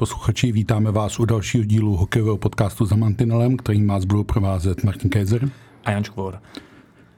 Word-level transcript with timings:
Posluchači, 0.00 0.52
vítáme 0.52 0.90
vás 0.90 1.20
u 1.20 1.24
dalšího 1.24 1.64
dílu 1.64 1.96
hokejového 1.96 2.36
podcastu 2.36 2.86
za 2.86 2.96
Mantinelem, 2.96 3.56
kterým 3.56 3.88
vás 3.88 4.04
budou 4.04 4.24
provázet 4.24 4.84
Martin 4.84 5.10
Kézer 5.10 5.50
a 5.84 5.90
Jan 5.90 6.04
Škvor. 6.04 6.38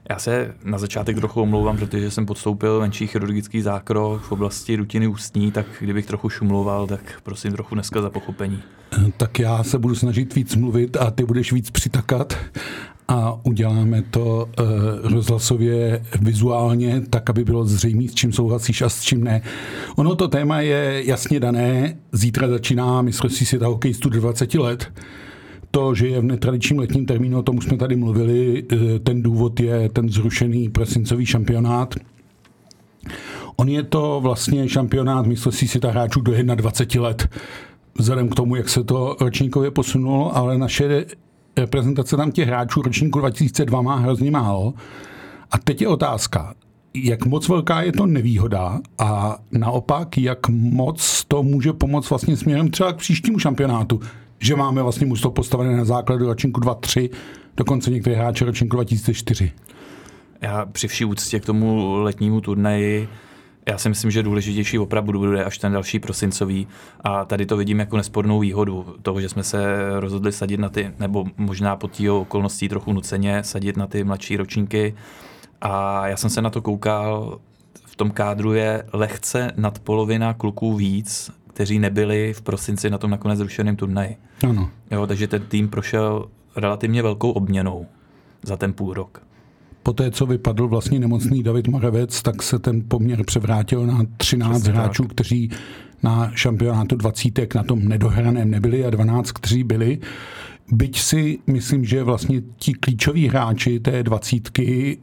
Já 0.09 0.19
se 0.19 0.55
na 0.63 0.77
začátek 0.77 1.15
trochu 1.15 1.41
omlouvám, 1.41 1.77
protože 1.77 2.11
jsem 2.11 2.25
podstoupil 2.25 2.79
menší 2.79 3.07
chirurgický 3.07 3.61
zákrok 3.61 4.21
v 4.21 4.31
oblasti 4.31 4.75
rutiny 4.75 5.07
ústní, 5.07 5.51
tak 5.51 5.65
kdybych 5.79 6.05
trochu 6.05 6.29
šumloval, 6.29 6.87
tak 6.87 7.21
prosím 7.23 7.51
trochu 7.51 7.75
dneska 7.75 8.01
za 8.01 8.09
pochopení. 8.09 8.63
Tak 9.17 9.39
já 9.39 9.63
se 9.63 9.79
budu 9.79 9.95
snažit 9.95 10.35
víc 10.35 10.55
mluvit 10.55 10.97
a 10.97 11.11
ty 11.11 11.25
budeš 11.25 11.51
víc 11.51 11.71
přitakat 11.71 12.37
a 13.07 13.45
uděláme 13.45 14.01
to 14.01 14.49
uh, 14.59 14.65
rozhlasově 15.11 16.05
vizuálně, 16.21 17.01
tak, 17.09 17.29
aby 17.29 17.43
bylo 17.43 17.65
zřejmé, 17.65 18.07
s 18.07 18.13
čím 18.13 18.33
souhlasíš 18.33 18.81
a 18.81 18.89
s 18.89 19.01
čím 19.01 19.23
ne. 19.23 19.41
Ono 19.95 20.15
to 20.15 20.27
téma 20.27 20.61
je 20.61 21.03
jasně 21.05 21.39
dané. 21.39 21.97
Zítra 22.11 22.47
začíná 22.47 23.01
mistrovství 23.01 23.45
světa 23.45 23.67
hokejistů 23.67 24.09
20 24.09 24.53
let. 24.53 24.91
To, 25.71 25.95
že 25.95 26.07
je 26.07 26.21
v 26.21 26.23
netradičním 26.23 26.79
letním 26.79 27.05
termínu, 27.05 27.39
o 27.39 27.43
tom 27.43 27.57
už 27.57 27.65
jsme 27.65 27.77
tady 27.77 27.95
mluvili, 27.95 28.63
uh, 28.63 28.79
ten 29.03 29.21
důvod 29.21 29.59
je 29.59 29.89
ten 29.89 30.09
zrušený 30.09 30.69
prosincový 30.69 31.25
šampionát. 31.25 31.95
On 33.55 33.69
je 33.69 33.83
to 33.83 34.19
vlastně 34.23 34.69
šampionát 34.69 35.25
mistrovství 35.25 35.67
světa 35.67 35.91
hráčů 35.91 36.21
do 36.21 36.33
21 36.55 37.07
let 37.07 37.29
vzhledem 37.99 38.29
k 38.29 38.35
tomu, 38.35 38.55
jak 38.55 38.69
se 38.69 38.83
to 38.83 39.17
ročníkově 39.21 39.71
posunulo, 39.71 40.37
ale 40.37 40.57
naše 40.57 41.05
reprezentace 41.57 42.17
tam 42.17 42.31
těch 42.31 42.47
hráčů 42.47 42.81
ročníku 42.81 43.19
2002 43.19 43.81
má 43.81 43.95
hrozně 43.95 44.31
málo. 44.31 44.73
A 45.51 45.57
teď 45.57 45.81
je 45.81 45.87
otázka, 45.87 46.53
jak 46.93 47.25
moc 47.25 47.49
velká 47.49 47.81
je 47.81 47.91
to 47.91 48.05
nevýhoda 48.05 48.79
a 48.99 49.37
naopak, 49.51 50.17
jak 50.17 50.49
moc 50.49 51.23
to 51.27 51.43
může 51.43 51.73
pomoct 51.73 52.09
vlastně 52.09 52.37
směrem 52.37 52.71
třeba 52.71 52.93
k 52.93 52.97
příštímu 52.97 53.39
šampionátu, 53.39 53.99
že 54.39 54.55
máme 54.55 54.81
vlastně 54.81 55.07
mužstvo 55.07 55.31
postavené 55.31 55.77
na 55.77 55.85
základu 55.85 56.27
ročníku 56.27 56.61
2-3, 56.61 57.09
dokonce 57.57 57.91
některé 57.91 58.15
hráče 58.15 58.45
ročníku 58.45 58.75
2004. 58.75 59.51
Já 60.41 60.65
při 60.65 60.87
vší 60.87 61.05
úctě 61.05 61.39
k 61.39 61.45
tomu 61.45 61.95
letnímu 61.95 62.41
turnaji 62.41 63.07
já 63.65 63.77
si 63.77 63.89
myslím, 63.89 64.11
že 64.11 64.23
důležitější 64.23 64.79
opravdu 64.79 65.19
bude 65.19 65.43
až 65.43 65.57
ten 65.57 65.73
další 65.73 65.99
prosincový 65.99 66.67
a 67.01 67.25
tady 67.25 67.45
to 67.45 67.57
vidím 67.57 67.79
jako 67.79 67.97
nespornou 67.97 68.39
výhodu 68.39 68.95
toho, 69.01 69.21
že 69.21 69.29
jsme 69.29 69.43
se 69.43 69.59
rozhodli 69.99 70.31
sadit 70.31 70.59
na 70.59 70.69
ty, 70.69 70.91
nebo 70.99 71.25
možná 71.37 71.75
pod 71.75 71.91
tího 71.91 72.21
okolností 72.21 72.69
trochu 72.69 72.93
nuceně 72.93 73.43
sadit 73.43 73.77
na 73.77 73.87
ty 73.87 74.03
mladší 74.03 74.37
ročníky 74.37 74.95
a 75.61 76.07
já 76.07 76.17
jsem 76.17 76.29
se 76.29 76.41
na 76.41 76.49
to 76.49 76.61
koukal, 76.61 77.39
v 77.85 77.95
tom 77.95 78.11
kádru 78.11 78.53
je 78.53 78.83
lehce 78.93 79.51
nad 79.57 79.79
polovina 79.79 80.33
kluků 80.33 80.75
víc, 80.75 81.31
kteří 81.53 81.79
nebyli 81.79 82.33
v 82.33 82.41
prosinci 82.41 82.89
na 82.89 82.97
tom 82.97 83.11
nakonec 83.11 83.37
zrušeném 83.37 83.75
turnaji. 83.75 84.17
Ano. 84.49 84.69
Jo, 84.91 85.07
takže 85.07 85.27
ten 85.27 85.41
tým 85.41 85.69
prošel 85.69 86.29
relativně 86.55 87.01
velkou 87.01 87.31
obměnou 87.31 87.87
za 88.43 88.57
ten 88.57 88.73
půl 88.73 88.93
rok. 88.93 89.21
Poté, 89.83 90.11
co 90.11 90.25
vypadl 90.25 90.67
vlastně 90.67 90.99
nemocný 90.99 91.43
David 91.43 91.67
Moravec, 91.67 92.21
tak 92.21 92.43
se 92.43 92.59
ten 92.59 92.83
poměr 92.87 93.23
převrátil 93.25 93.85
na 93.85 93.99
13 94.17 94.51
Přesně 94.51 94.73
hráčů, 94.73 95.03
tak. 95.03 95.11
kteří 95.11 95.49
na 96.03 96.31
šampionátu 96.35 96.95
20 96.95 97.55
na 97.55 97.63
tom 97.63 97.87
nedohraném 97.87 98.51
nebyli 98.51 98.85
a 98.85 98.89
12, 98.89 99.31
kteří 99.31 99.63
byli. 99.63 99.99
Byť 100.71 100.99
si 100.99 101.39
myslím, 101.47 101.85
že 101.85 102.03
vlastně 102.03 102.41
ti 102.57 102.73
klíčoví 102.73 103.27
hráči 103.27 103.79
té 103.79 104.03
dvacítky 104.03 104.97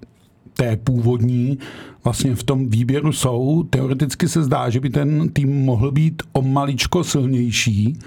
té 0.54 0.76
původní 0.76 1.58
vlastně 2.04 2.34
v 2.34 2.42
tom 2.42 2.68
výběru 2.68 3.12
jsou. 3.12 3.62
Teoreticky 3.70 4.28
se 4.28 4.42
zdá, 4.42 4.70
že 4.70 4.80
by 4.80 4.90
ten 4.90 5.28
tým 5.28 5.64
mohl 5.64 5.90
být 5.90 6.22
o 6.32 6.42
maličko 6.42 7.04
silnější, 7.04 7.98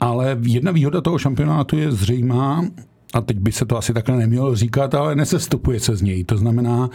ale 0.00 0.38
jedna 0.42 0.72
výhoda 0.72 1.00
toho 1.00 1.18
šampionátu 1.18 1.78
je 1.78 1.92
zřejmá 1.92 2.64
a 3.12 3.20
teď 3.20 3.38
by 3.38 3.52
se 3.52 3.66
to 3.66 3.78
asi 3.78 3.92
takhle 3.92 4.16
nemělo 4.16 4.56
říkat, 4.56 4.94
ale 4.94 5.14
nesestupuje 5.14 5.80
se 5.80 5.96
z 5.96 6.02
něj. 6.02 6.24
To 6.24 6.36
znamená, 6.36 6.90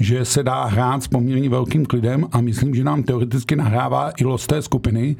že 0.00 0.24
se 0.24 0.42
dá 0.42 0.64
hrát 0.64 1.02
s 1.02 1.08
poměrně 1.08 1.48
velkým 1.48 1.86
klidem 1.86 2.26
a 2.32 2.40
myslím, 2.40 2.74
že 2.74 2.84
nám 2.84 3.02
teoreticky 3.02 3.56
nahrává 3.56 4.10
i 4.10 4.24
los 4.24 4.46
té 4.46 4.62
skupiny, 4.62 5.16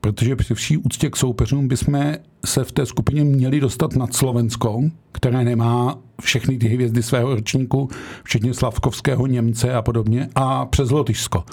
protože 0.00 0.36
při 0.36 0.54
vší 0.54 0.76
úctě 0.76 1.10
k 1.10 1.16
soupeřům 1.16 1.68
bychom 1.68 2.14
se 2.46 2.64
v 2.64 2.72
té 2.72 2.86
skupině 2.86 3.24
měli 3.24 3.60
dostat 3.60 3.96
nad 3.96 4.14
Slovensko, 4.14 4.80
které 5.12 5.44
nemá 5.44 5.98
všechny 6.20 6.58
ty 6.58 6.68
hvězdy 6.68 7.02
svého 7.02 7.34
ročníku, 7.34 7.88
včetně 8.24 8.54
Slavkovského 8.54 9.26
Němce 9.26 9.74
a 9.74 9.82
podobně, 9.82 10.28
a 10.34 10.66
přes 10.66 10.90
Lotyšsko. 10.90 11.44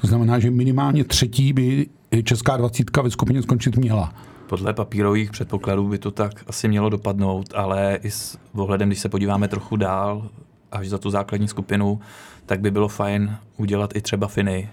To 0.00 0.06
znamená, 0.06 0.38
že 0.38 0.50
minimálně 0.50 1.04
třetí 1.04 1.52
by 1.52 1.86
Česká 2.24 2.56
dvacítka 2.56 3.02
ve 3.02 3.10
skupině 3.10 3.42
skončit 3.42 3.76
měla 3.76 4.14
podle 4.50 4.72
papírových 4.72 5.30
předpokladů 5.30 5.88
by 5.88 5.98
to 5.98 6.10
tak 6.10 6.44
asi 6.46 6.68
mělo 6.68 6.88
dopadnout, 6.88 7.46
ale 7.54 7.98
i 8.02 8.10
s 8.10 8.38
ohledem, 8.54 8.88
když 8.88 9.00
se 9.00 9.08
podíváme 9.08 9.48
trochu 9.48 9.76
dál, 9.76 10.28
až 10.72 10.88
za 10.88 10.98
tu 10.98 11.10
základní 11.10 11.48
skupinu, 11.48 12.00
tak 12.46 12.60
by 12.60 12.70
bylo 12.70 12.88
fajn 12.88 13.36
udělat 13.56 13.96
i 13.96 14.00
třeba 14.00 14.28
Finy, 14.28 14.68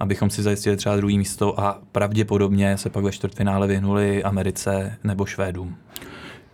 abychom 0.00 0.30
si 0.30 0.42
zajistili 0.42 0.76
třeba 0.76 0.96
druhý 0.96 1.18
místo 1.18 1.60
a 1.60 1.78
pravděpodobně 1.92 2.78
se 2.78 2.90
pak 2.90 3.04
ve 3.04 3.12
čtvrtfinále 3.12 3.66
vyhnuli 3.66 4.24
Americe 4.24 4.98
nebo 5.04 5.26
Švédům. 5.26 5.76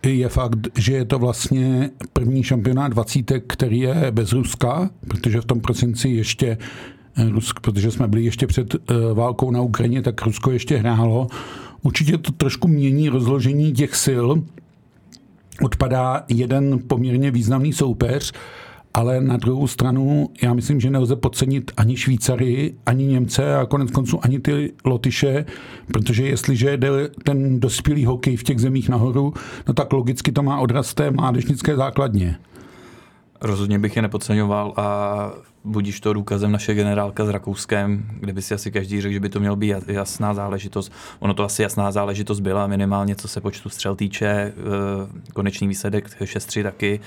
Je 0.03 0.29
fakt, 0.29 0.79
že 0.79 0.93
je 0.93 1.05
to 1.05 1.19
vlastně 1.19 1.89
první 2.13 2.43
šampionát 2.43 2.91
20, 2.91 3.31
který 3.47 3.79
je 3.79 4.11
bez 4.11 4.33
Ruska, 4.33 4.89
protože 5.07 5.41
v 5.41 5.45
tom 5.45 5.61
prosinci 5.61 6.09
ještě 6.09 6.57
Rusk, 7.29 7.59
protože 7.59 7.91
jsme 7.91 8.07
byli 8.07 8.23
ještě 8.23 8.47
před 8.47 8.73
uh, 8.73 8.79
válkou 9.13 9.51
na 9.51 9.61
Ukrajině, 9.61 10.01
tak 10.01 10.21
Rusko 10.21 10.51
ještě 10.51 10.77
hrálo. 10.77 11.27
Určitě 11.83 12.17
to 12.17 12.31
trošku 12.31 12.67
mění 12.67 13.09
rozložení 13.09 13.73
těch 13.73 13.95
sil. 14.05 14.27
Odpadá 15.61 16.23
jeden 16.27 16.79
poměrně 16.87 17.31
významný 17.31 17.73
soupeř, 17.73 18.33
ale 18.93 19.21
na 19.21 19.37
druhou 19.37 19.67
stranu 19.67 20.29
já 20.43 20.53
myslím, 20.53 20.79
že 20.79 20.89
nelze 20.89 21.15
podcenit 21.15 21.71
ani 21.77 21.97
Švýcary, 21.97 22.73
ani 22.85 23.05
Němce 23.05 23.55
a 23.55 23.65
konec 23.65 23.91
konců 23.91 24.19
ani 24.21 24.39
ty 24.39 24.73
Lotyše, 24.85 25.45
protože 25.87 26.27
jestliže 26.27 26.77
jde 26.77 26.89
ten 27.23 27.59
dospělý 27.59 28.05
hokej 28.05 28.35
v 28.35 28.43
těch 28.43 28.59
zemích 28.59 28.89
nahoru, 28.89 29.33
no 29.67 29.73
tak 29.73 29.93
logicky 29.93 30.31
to 30.31 30.43
má 30.43 30.59
odraz 30.59 30.93
té 30.93 31.11
mládežnické 31.11 31.75
základně. 31.75 32.37
Rozhodně 33.41 33.79
bych 33.79 33.95
je 33.95 34.01
nepodceňoval 34.01 34.73
a 34.77 35.31
budíš 35.63 35.99
to 35.99 36.13
důkazem 36.13 36.51
naše 36.51 36.73
generálka 36.73 37.25
s 37.25 37.29
Rakouskem, 37.29 38.05
kde 38.19 38.33
by 38.33 38.41
si 38.41 38.53
asi 38.53 38.71
každý 38.71 39.01
řekl, 39.01 39.13
že 39.13 39.19
by 39.19 39.29
to 39.29 39.39
mělo 39.39 39.55
být 39.55 39.75
jasná 39.87 40.33
záležitost. 40.33 40.91
Ono 41.19 41.33
to 41.33 41.43
asi 41.43 41.61
jasná 41.61 41.91
záležitost 41.91 42.39
byla, 42.39 42.67
minimálně 42.67 43.15
co 43.15 43.27
se 43.27 43.41
počtu 43.41 43.69
střel 43.69 43.95
týče, 43.95 44.27
eh, 44.27 44.53
konečný 45.33 45.67
výsledek 45.67 46.09
6-3 46.23 46.63
taky 46.63 46.99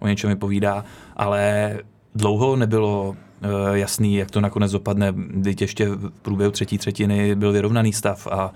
o 0.00 0.08
něčem 0.08 0.30
mi 0.30 0.36
povídá, 0.36 0.84
ale 1.16 1.78
dlouho 2.14 2.56
nebylo 2.56 3.16
jasný, 3.72 4.14
jak 4.14 4.30
to 4.30 4.40
nakonec 4.40 4.72
dopadne. 4.72 5.14
Teď 5.44 5.60
ještě 5.60 5.88
v 5.88 6.10
průběhu 6.22 6.52
třetí 6.52 6.78
třetiny 6.78 7.34
byl 7.34 7.52
vyrovnaný 7.52 7.92
stav 7.92 8.26
a 8.26 8.52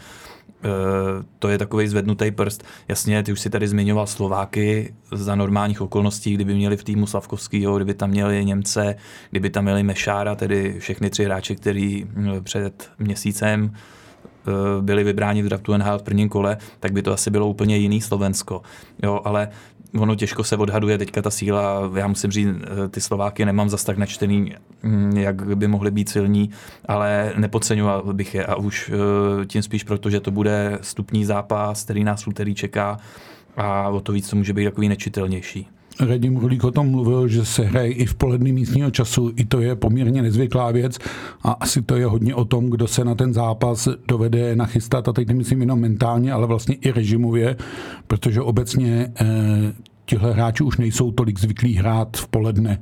Eh, 0.64 1.24
to 1.38 1.48
je 1.48 1.58
takový 1.58 1.88
zvednutý 1.88 2.30
prst. 2.30 2.64
Jasně, 2.88 3.22
ty 3.22 3.32
už 3.32 3.40
si 3.40 3.50
tady 3.50 3.68
zmiňoval 3.68 4.06
Slováky 4.06 4.94
za 5.12 5.34
normálních 5.34 5.80
okolností, 5.80 6.34
kdyby 6.34 6.54
měli 6.54 6.76
v 6.76 6.84
týmu 6.84 7.06
Slavkovského, 7.06 7.76
kdyby 7.76 7.94
tam 7.94 8.10
měli 8.10 8.44
Němce, 8.44 8.94
kdyby 9.30 9.50
tam 9.50 9.64
měli 9.64 9.82
Mešára, 9.82 10.34
tedy 10.34 10.76
všechny 10.78 11.10
tři 11.10 11.24
hráči, 11.24 11.56
kteří 11.56 12.06
hm, 12.08 12.30
před 12.42 12.90
měsícem 12.98 13.72
eh, 13.74 13.78
byli 14.80 15.04
vybráni 15.04 15.42
v 15.42 15.48
draftu 15.48 15.76
NHL 15.76 15.98
v 15.98 16.02
prvním 16.02 16.28
kole, 16.28 16.56
tak 16.80 16.92
by 16.92 17.02
to 17.02 17.12
asi 17.12 17.30
bylo 17.30 17.48
úplně 17.48 17.76
jiný 17.76 18.00
Slovensko. 18.00 18.62
Jo, 19.02 19.20
ale 19.24 19.48
ono 19.98 20.14
těžko 20.14 20.44
se 20.44 20.56
odhaduje 20.56 20.98
teďka 20.98 21.22
ta 21.22 21.30
síla. 21.30 21.90
Já 21.94 22.06
musím 22.06 22.30
říct, 22.30 22.48
eh, 22.48 22.88
ty 22.88 23.00
Slováky 23.00 23.44
nemám 23.44 23.68
zas 23.68 23.84
tak 23.84 23.98
načtený, 23.98 24.54
hm, 24.82 25.16
jak 25.16 25.56
by 25.56 25.68
mohly 25.68 25.90
být 25.90 26.08
silní, 26.08 26.50
ale 26.88 27.32
nepodceňoval 27.36 28.02
bych 28.12 28.34
je 28.34 28.46
a 28.46 28.54
už 28.54 28.90
eh, 29.42 29.46
tím 29.46 29.62
spíš 29.62 29.84
proto, 29.84 30.10
že 30.10 30.20
to 30.20 30.30
bude 30.30 30.78
stupní 30.80 31.24
zápas, 31.24 31.84
který 31.84 32.04
nás 32.04 32.26
úterý 32.26 32.54
čeká 32.54 32.98
a 33.56 33.88
o 33.88 34.00
to 34.00 34.12
víc 34.12 34.30
to 34.30 34.36
může 34.36 34.52
být 34.52 34.64
takový 34.64 34.88
nečitelnější. 34.88 35.68
Radim 36.00 36.36
Rulík 36.36 36.64
o 36.64 36.70
tom 36.70 36.90
mluvil, 36.90 37.28
že 37.28 37.44
se 37.44 37.62
hraje 37.62 37.92
i 37.92 38.06
v 38.06 38.14
polední 38.14 38.52
místního 38.52 38.90
času, 38.90 39.32
i 39.36 39.44
to 39.44 39.60
je 39.60 39.76
poměrně 39.76 40.22
nezvyklá 40.22 40.70
věc 40.70 40.98
a 41.42 41.50
asi 41.50 41.82
to 41.82 41.96
je 41.96 42.06
hodně 42.06 42.34
o 42.34 42.44
tom, 42.44 42.70
kdo 42.70 42.86
se 42.86 43.04
na 43.04 43.14
ten 43.14 43.34
zápas 43.34 43.88
dovede 44.08 44.56
nachystat 44.56 45.08
a 45.08 45.12
teď 45.12 45.28
nemyslím 45.28 45.60
jenom 45.60 45.80
mentálně, 45.80 46.32
ale 46.32 46.46
vlastně 46.46 46.74
i 46.74 46.92
režimově, 46.92 47.56
protože 48.06 48.40
obecně 48.40 49.12
eh, 49.20 49.26
tihle 50.06 50.32
hráči 50.32 50.64
už 50.64 50.76
nejsou 50.76 51.12
tolik 51.12 51.40
zvyklí 51.40 51.74
hrát 51.74 52.16
v 52.16 52.28
poledne. 52.28 52.78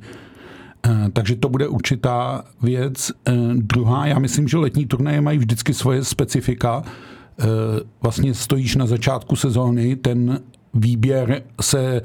Eh, 0.85 1.09
takže 1.13 1.35
to 1.35 1.49
bude 1.49 1.67
určitá 1.67 2.43
věc. 2.61 3.11
Eh, 3.27 3.33
druhá, 3.53 4.05
já 4.05 4.19
myslím, 4.19 4.47
že 4.47 4.57
letní 4.57 4.85
turnaje 4.85 5.21
mají 5.21 5.37
vždycky 5.37 5.73
svoje 5.73 6.03
specifika. 6.03 6.83
Eh, 7.39 7.45
vlastně 8.01 8.33
stojíš 8.33 8.75
na 8.75 8.85
začátku 8.85 9.35
sezóny, 9.35 9.95
ten 9.95 10.39
výběr 10.73 11.41
se 11.61 12.01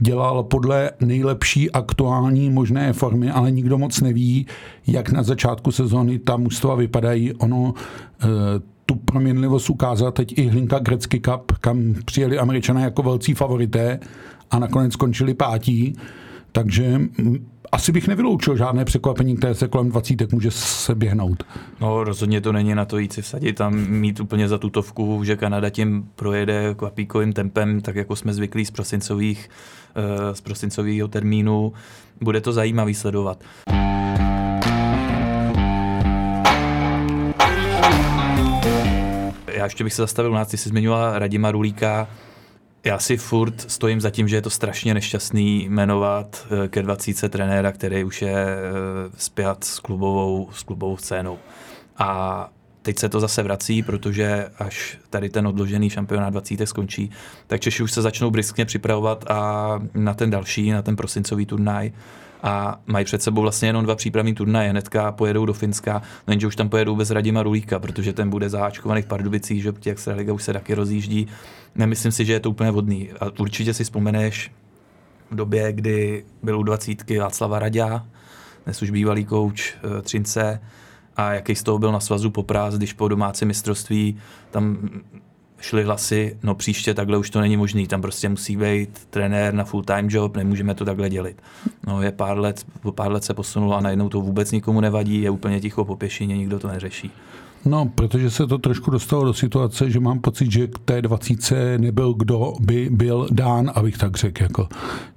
dělal 0.00 0.42
podle 0.42 0.90
nejlepší 1.00 1.70
aktuální 1.70 2.50
možné 2.50 2.92
formy, 2.92 3.30
ale 3.30 3.50
nikdo 3.50 3.78
moc 3.78 4.00
neví, 4.00 4.46
jak 4.86 5.12
na 5.12 5.22
začátku 5.22 5.72
sezóny 5.72 6.18
ta 6.18 6.36
mužstva 6.36 6.74
vypadají. 6.74 7.32
Ono 7.32 7.74
tu 8.86 8.94
proměnlivost 8.94 9.70
ukázala 9.70 10.10
teď 10.10 10.38
i 10.38 10.48
Hlinka 10.48 10.78
Grecky 10.78 11.20
Cup, 11.20 11.52
kam 11.60 11.94
přijeli 12.04 12.38
američané 12.38 12.82
jako 12.82 13.02
velcí 13.02 13.34
favorité 13.34 14.00
a 14.50 14.58
nakonec 14.58 14.92
skončili 14.92 15.34
pátí. 15.34 15.96
Takže 16.52 17.00
asi 17.72 17.92
bych 17.92 18.08
nevyloučil 18.08 18.56
žádné 18.56 18.84
překvapení, 18.84 19.36
které 19.36 19.54
se 19.54 19.68
kolem 19.68 19.88
20 19.88 20.32
může 20.32 20.50
se 20.50 20.94
běhnout. 20.94 21.42
No 21.80 22.04
rozhodně 22.04 22.40
to 22.40 22.52
není 22.52 22.74
na 22.74 22.84
to 22.84 22.98
jít 22.98 23.12
si 23.12 23.22
vsadit 23.22 23.52
tam 23.52 23.74
mít 23.74 24.20
úplně 24.20 24.48
za 24.48 24.58
tutovku, 24.58 25.24
že 25.24 25.36
Kanada 25.36 25.70
tím 25.70 26.08
projede 26.16 26.74
kvapíkovým 26.76 27.32
tempem, 27.32 27.80
tak 27.80 27.96
jako 27.96 28.16
jsme 28.16 28.34
zvyklí 28.34 28.64
z 28.64 28.70
prosincových, 28.70 29.50
eh, 29.94 30.34
z 30.34 30.40
prosincového 30.40 31.08
termínu. 31.08 31.72
Bude 32.20 32.40
to 32.40 32.52
zajímavý 32.52 32.94
sledovat. 32.94 33.44
Já 39.46 39.64
ještě 39.64 39.84
bych 39.84 39.92
se 39.92 40.02
zastavil 40.02 40.30
u 40.30 40.34
nás, 40.34 40.48
ty 40.48 40.56
jsi 40.56 40.68
zmiňovala 40.68 41.18
Radima 41.18 41.50
Rulíka, 41.50 42.08
já 42.84 42.98
si 42.98 43.16
furt 43.16 43.70
stojím 43.70 44.00
za 44.00 44.10
tím, 44.10 44.28
že 44.28 44.36
je 44.36 44.42
to 44.42 44.50
strašně 44.50 44.94
nešťastný 44.94 45.68
jmenovat 45.68 46.46
eh, 46.64 46.68
ke 46.68 46.82
20 46.82 47.28
trenéra, 47.28 47.72
který 47.72 48.04
už 48.04 48.22
je 48.22 48.46
eh, 48.46 48.58
zpět 49.16 49.64
s 49.64 49.78
klubovou, 49.78 50.48
s 50.52 50.62
klubovou 50.62 50.96
scénou. 50.96 51.38
A 51.98 52.50
teď 52.82 52.98
se 52.98 53.08
to 53.08 53.20
zase 53.20 53.42
vrací, 53.42 53.82
protože 53.82 54.46
až 54.58 54.98
tady 55.10 55.28
ten 55.28 55.46
odložený 55.46 55.90
šampionát 55.90 56.32
20 56.32 56.66
skončí, 56.66 57.10
tak 57.46 57.60
Češi 57.60 57.82
už 57.82 57.92
se 57.92 58.02
začnou 58.02 58.30
briskně 58.30 58.64
připravovat 58.64 59.24
a 59.30 59.80
na 59.94 60.14
ten 60.14 60.30
další, 60.30 60.70
na 60.70 60.82
ten 60.82 60.96
prosincový 60.96 61.46
turnaj 61.46 61.92
a 62.42 62.80
mají 62.86 63.04
před 63.04 63.22
sebou 63.22 63.42
vlastně 63.42 63.68
jenom 63.68 63.84
dva 63.84 63.94
přípravní 63.94 64.34
turnaje. 64.34 64.70
Hnedka 64.70 65.12
pojedou 65.12 65.46
do 65.46 65.52
Finska, 65.52 66.02
jenže 66.28 66.46
už 66.46 66.56
tam 66.56 66.68
pojedou 66.68 66.96
bez 66.96 67.10
Radima 67.10 67.42
Rulíka, 67.42 67.78
protože 67.78 68.12
ten 68.12 68.30
bude 68.30 68.48
zaháčkovaný 68.48 69.02
v 69.02 69.06
Pardubicích, 69.06 69.62
že 69.62 69.72
těch 69.72 70.06
Liga 70.06 70.32
už 70.32 70.42
se 70.42 70.52
taky 70.52 70.74
rozjíždí. 70.74 71.26
Nemyslím 71.74 72.12
si, 72.12 72.24
že 72.24 72.32
je 72.32 72.40
to 72.40 72.50
úplně 72.50 72.70
vhodný. 72.70 73.10
A 73.20 73.40
určitě 73.40 73.74
si 73.74 73.84
vzpomeneš 73.84 74.50
v 75.30 75.34
době, 75.34 75.72
kdy 75.72 76.24
byl 76.42 76.58
u 76.58 76.62
dvacítky 76.62 77.18
Václava 77.18 77.58
Radě, 77.58 77.84
dnes 78.64 78.82
už 78.82 78.90
bývalý 78.90 79.24
kouč 79.24 79.74
eh, 79.74 80.02
Třince, 80.02 80.60
a 81.16 81.32
jaký 81.32 81.54
z 81.54 81.62
toho 81.62 81.78
byl 81.78 81.92
na 81.92 82.00
svazu 82.00 82.30
poprás, 82.30 82.74
když 82.74 82.92
po 82.92 83.08
domácí 83.08 83.44
mistrovství 83.44 84.16
tam 84.50 84.90
šly 85.60 85.84
hlasy, 85.84 86.36
no 86.42 86.54
příště 86.54 86.94
takhle 86.94 87.18
už 87.18 87.30
to 87.30 87.40
není 87.40 87.56
možný, 87.56 87.86
tam 87.86 88.02
prostě 88.02 88.28
musí 88.28 88.56
být 88.56 89.06
trenér 89.10 89.54
na 89.54 89.64
full 89.64 89.82
time 89.82 90.08
job, 90.10 90.36
nemůžeme 90.36 90.74
to 90.74 90.84
takhle 90.84 91.10
dělit. 91.10 91.42
No 91.86 92.02
je 92.02 92.12
pár 92.12 92.38
let, 92.38 92.66
pár 92.94 93.12
let 93.12 93.24
se 93.24 93.34
posunulo 93.34 93.76
a 93.76 93.80
najednou 93.80 94.08
to 94.08 94.20
vůbec 94.20 94.52
nikomu 94.52 94.80
nevadí, 94.80 95.22
je 95.22 95.30
úplně 95.30 95.60
ticho 95.60 95.84
po 95.84 95.96
pěšině, 95.96 96.36
nikdo 96.36 96.58
to 96.58 96.68
neřeší. 96.68 97.10
No, 97.64 97.86
protože 97.94 98.30
se 98.30 98.46
to 98.46 98.58
trošku 98.58 98.90
dostalo 98.90 99.24
do 99.24 99.34
situace, 99.34 99.90
že 99.90 100.00
mám 100.00 100.20
pocit, 100.20 100.52
že 100.52 100.66
k 100.66 100.78
té 100.78 101.02
dvacíce 101.02 101.78
nebyl 101.78 102.14
kdo 102.14 102.52
by 102.60 102.88
byl 102.92 103.28
dán, 103.30 103.70
abych 103.74 103.98
tak 103.98 104.16
řekl. 104.16 104.42
Jako. 104.42 104.68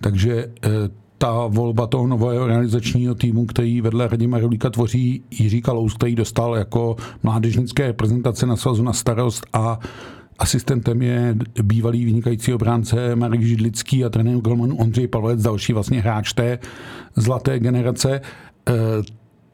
Takže 0.01 0.51
eh, 0.63 0.69
ta 1.17 1.47
volba 1.47 1.87
toho 1.87 2.07
nového 2.07 2.43
organizačního 2.43 3.15
týmu, 3.15 3.45
který 3.45 3.81
vedle 3.81 4.07
Radima 4.07 4.39
Rulíka 4.39 4.69
tvoří 4.69 5.23
Jiří 5.31 5.61
Kalous, 5.61 5.93
který 5.93 6.15
dostal 6.15 6.55
jako 6.55 6.95
mládežnické 7.23 7.87
reprezentace 7.87 8.45
na 8.45 8.55
svazu 8.55 8.83
na 8.83 8.93
starost 8.93 9.45
a 9.53 9.79
Asistentem 10.39 11.01
je 11.01 11.35
bývalý 11.63 12.05
vynikající 12.05 12.53
obránce 12.53 13.15
Marek 13.15 13.41
Židlický 13.41 14.05
a 14.05 14.09
trenér 14.09 14.37
Golmanu 14.37 14.77
Ondřej 14.77 15.07
Pavlec, 15.07 15.41
další 15.41 15.73
vlastně 15.73 16.01
hráč 16.01 16.33
té 16.33 16.59
zlaté 17.15 17.59
generace. 17.59 18.21
Eh, 18.69 18.73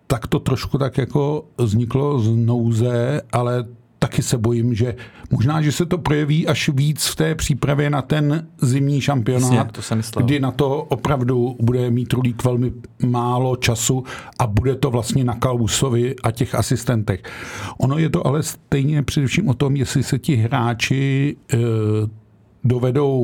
tak 0.08 0.28
to 0.28 0.40
trošku 0.40 0.78
tak 0.78 0.98
jako 0.98 1.46
vzniklo 1.58 2.20
z 2.20 2.36
nouze, 2.36 3.22
ale 3.32 3.66
taky 4.12 4.24
se 4.24 4.38
bojím, 4.38 4.74
že 4.74 4.96
možná, 5.32 5.62
že 5.62 5.72
se 5.72 5.86
to 5.86 5.98
projeví 5.98 6.48
až 6.48 6.70
víc 6.70 7.06
v 7.06 7.16
té 7.16 7.36
přípravě 7.36 7.90
na 7.90 8.02
ten 8.02 8.48
zimní 8.62 9.02
šampionát, 9.02 9.52
Jasně, 9.52 9.72
to 9.72 9.82
jsem 9.82 10.02
kdy 10.18 10.40
na 10.40 10.52
to 10.52 10.84
opravdu 10.84 11.56
bude 11.60 11.92
mít 11.92 12.14
Rulík 12.14 12.44
velmi 12.44 12.72
málo 13.06 13.56
času 13.56 14.04
a 14.40 14.48
bude 14.48 14.76
to 14.76 14.92
vlastně 14.92 15.24
na 15.24 15.36
Kalusovi 15.36 16.16
a 16.24 16.32
těch 16.32 16.56
asistentech. 16.56 17.24
Ono 17.78 17.98
je 17.98 18.10
to 18.10 18.28
ale 18.28 18.44
stejně 18.44 19.04
především 19.04 19.50
o 19.50 19.54
tom, 19.54 19.76
jestli 19.76 20.04
se 20.04 20.20
ti 20.20 20.36
hráči 20.36 21.36
e, 21.54 21.58
dovedou 22.64 23.20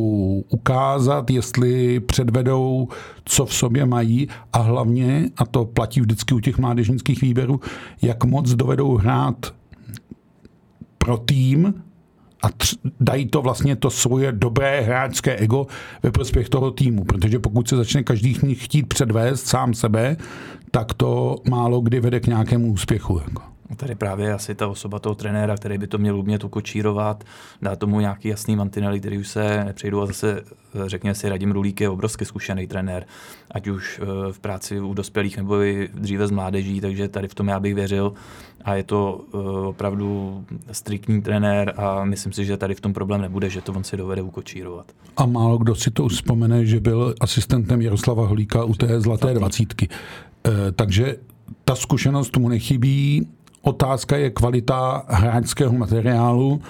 ukázat, 0.50 1.30
jestli 1.30 2.00
předvedou, 2.00 2.88
co 3.26 3.46
v 3.46 3.54
sobě 3.54 3.86
mají 3.86 4.28
a 4.54 4.60
hlavně, 4.60 5.30
a 5.38 5.46
to 5.46 5.66
platí 5.66 6.02
vždycky 6.02 6.34
u 6.34 6.40
těch 6.40 6.58
mládežnických 6.58 7.22
výběrů, 7.22 7.60
jak 8.02 8.24
moc 8.24 8.54
dovedou 8.54 8.98
hrát 8.98 9.58
pro 11.08 11.18
tým 11.18 11.74
a 12.42 12.50
tř- 12.50 12.78
dají 13.00 13.26
to 13.26 13.42
vlastně 13.42 13.76
to 13.76 13.90
svoje 13.90 14.32
dobré 14.32 14.82
hráčské 14.82 15.36
ego 15.36 15.68
ve 16.04 16.12
prospěch 16.12 16.50
toho 16.50 16.72
týmu, 16.72 17.04
protože 17.04 17.40
pokud 17.40 17.70
se 17.70 17.76
začne 17.76 18.04
každý 18.04 18.34
chtít 18.54 18.84
předvést 18.84 19.48
sám 19.48 19.74
sebe, 19.74 20.18
tak 20.72 20.94
to 20.94 21.36
málo 21.50 21.82
kdy 21.82 22.00
vede 22.00 22.20
k 22.20 22.28
nějakému 22.28 22.72
úspěchu. 22.72 23.22
Jako. 23.28 23.42
Tady 23.76 23.96
právě 23.96 24.34
asi 24.34 24.56
ta 24.56 24.68
osoba 24.68 25.00
toho 25.00 25.16
trenéra, 25.16 25.56
který 25.56 25.78
by 25.78 25.88
to 25.88 25.98
měl 25.98 26.20
umět 26.20 26.44
ukočírovat, 26.44 27.24
dá 27.62 27.76
tomu 27.76 28.00
nějaký 28.00 28.28
jasný 28.28 28.56
mantinely, 28.56 29.00
který 29.00 29.18
už 29.18 29.28
se 29.28 29.64
nepřejdou 29.64 30.02
a 30.02 30.06
zase 30.06 30.44
řekněme 30.86 31.16
si, 31.16 31.30
Radim 31.30 31.52
Rulík 31.52 31.82
je 31.82 31.90
obrovsky 31.90 32.26
zkušený 32.26 32.68
trenér, 32.68 33.06
ať 33.52 33.68
už 33.68 34.02
eh, 34.02 34.34
v 34.34 34.40
práci 34.40 34.80
u 34.80 34.94
dospělých 34.94 35.38
nebo 35.38 35.62
i 35.62 35.90
dříve 35.94 36.28
z 36.28 36.32
mládeží, 36.32 36.82
takže 36.82 37.08
tady 37.08 37.28
v 37.28 37.36
tom 37.36 37.48
já 37.48 37.60
bych 37.60 37.76
věřil 37.76 38.14
a 38.62 38.76
je 38.76 38.84
to 38.84 39.22
eh, 39.34 39.38
opravdu 39.68 40.44
striktní 40.72 41.22
trenér 41.22 41.74
a 41.78 42.06
myslím 42.06 42.34
si, 42.34 42.46
že 42.46 42.58
tady 42.58 42.76
v 42.76 42.82
tom 42.82 42.94
problém 42.94 43.22
nebude, 43.22 43.50
že 43.50 43.62
to 43.62 43.74
on 43.74 43.84
si 43.84 43.98
dovede 43.98 44.22
ukočírovat. 44.22 44.92
A 45.18 45.26
málo 45.26 45.58
kdo 45.58 45.76
si 45.76 45.92
to 45.92 46.08
vzpomene, 46.08 46.66
že 46.66 46.80
byl 46.80 47.16
asistentem 47.20 47.82
Jaroslava 47.82 48.28
Holíka 48.28 48.64
u 48.64 48.74
té 48.74 49.02
zlaté 49.02 49.34
dvacítky. 49.34 49.90
Eh, 50.48 50.52
takže 50.72 51.16
ta 51.66 51.76
zkušenost 51.76 52.38
mu 52.38 52.50
nechybí, 52.50 53.28
Otázka 53.68 54.18
je 54.18 54.30
kvalita 54.30 55.04
hráčského 55.08 55.74
materiálu. 55.74 56.62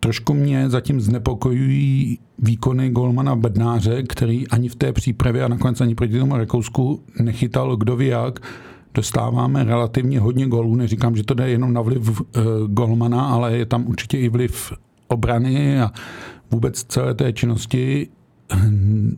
Trošku 0.00 0.34
mě 0.34 0.70
zatím 0.70 1.00
znepokojují 1.00 2.18
výkony 2.38 2.90
golmana 2.90 3.36
Bednáře, 3.36 4.02
který 4.02 4.48
ani 4.48 4.68
v 4.68 4.74
té 4.74 4.92
přípravě 4.92 5.44
a 5.44 5.48
nakonec 5.48 5.80
ani 5.80 5.94
proti 5.94 6.18
tomu 6.18 6.36
Rakousku 6.36 7.00
nechytal 7.20 7.76
kdo 7.76 7.96
ví 7.96 8.06
jak. 8.06 8.40
Dostáváme 8.94 9.64
relativně 9.64 10.20
hodně 10.20 10.46
golů, 10.46 10.74
neříkám, 10.74 11.16
že 11.16 11.24
to 11.24 11.34
jde 11.34 11.50
jenom 11.50 11.72
na 11.72 11.80
vliv 11.80 12.20
uh, 12.20 12.24
golmana, 12.66 13.26
ale 13.26 13.56
je 13.56 13.66
tam 13.66 13.86
určitě 13.86 14.18
i 14.18 14.28
vliv 14.28 14.72
obrany 15.08 15.80
a 15.80 15.92
vůbec 16.50 16.84
celé 16.84 17.14
té 17.14 17.32
činnosti. 17.32 18.08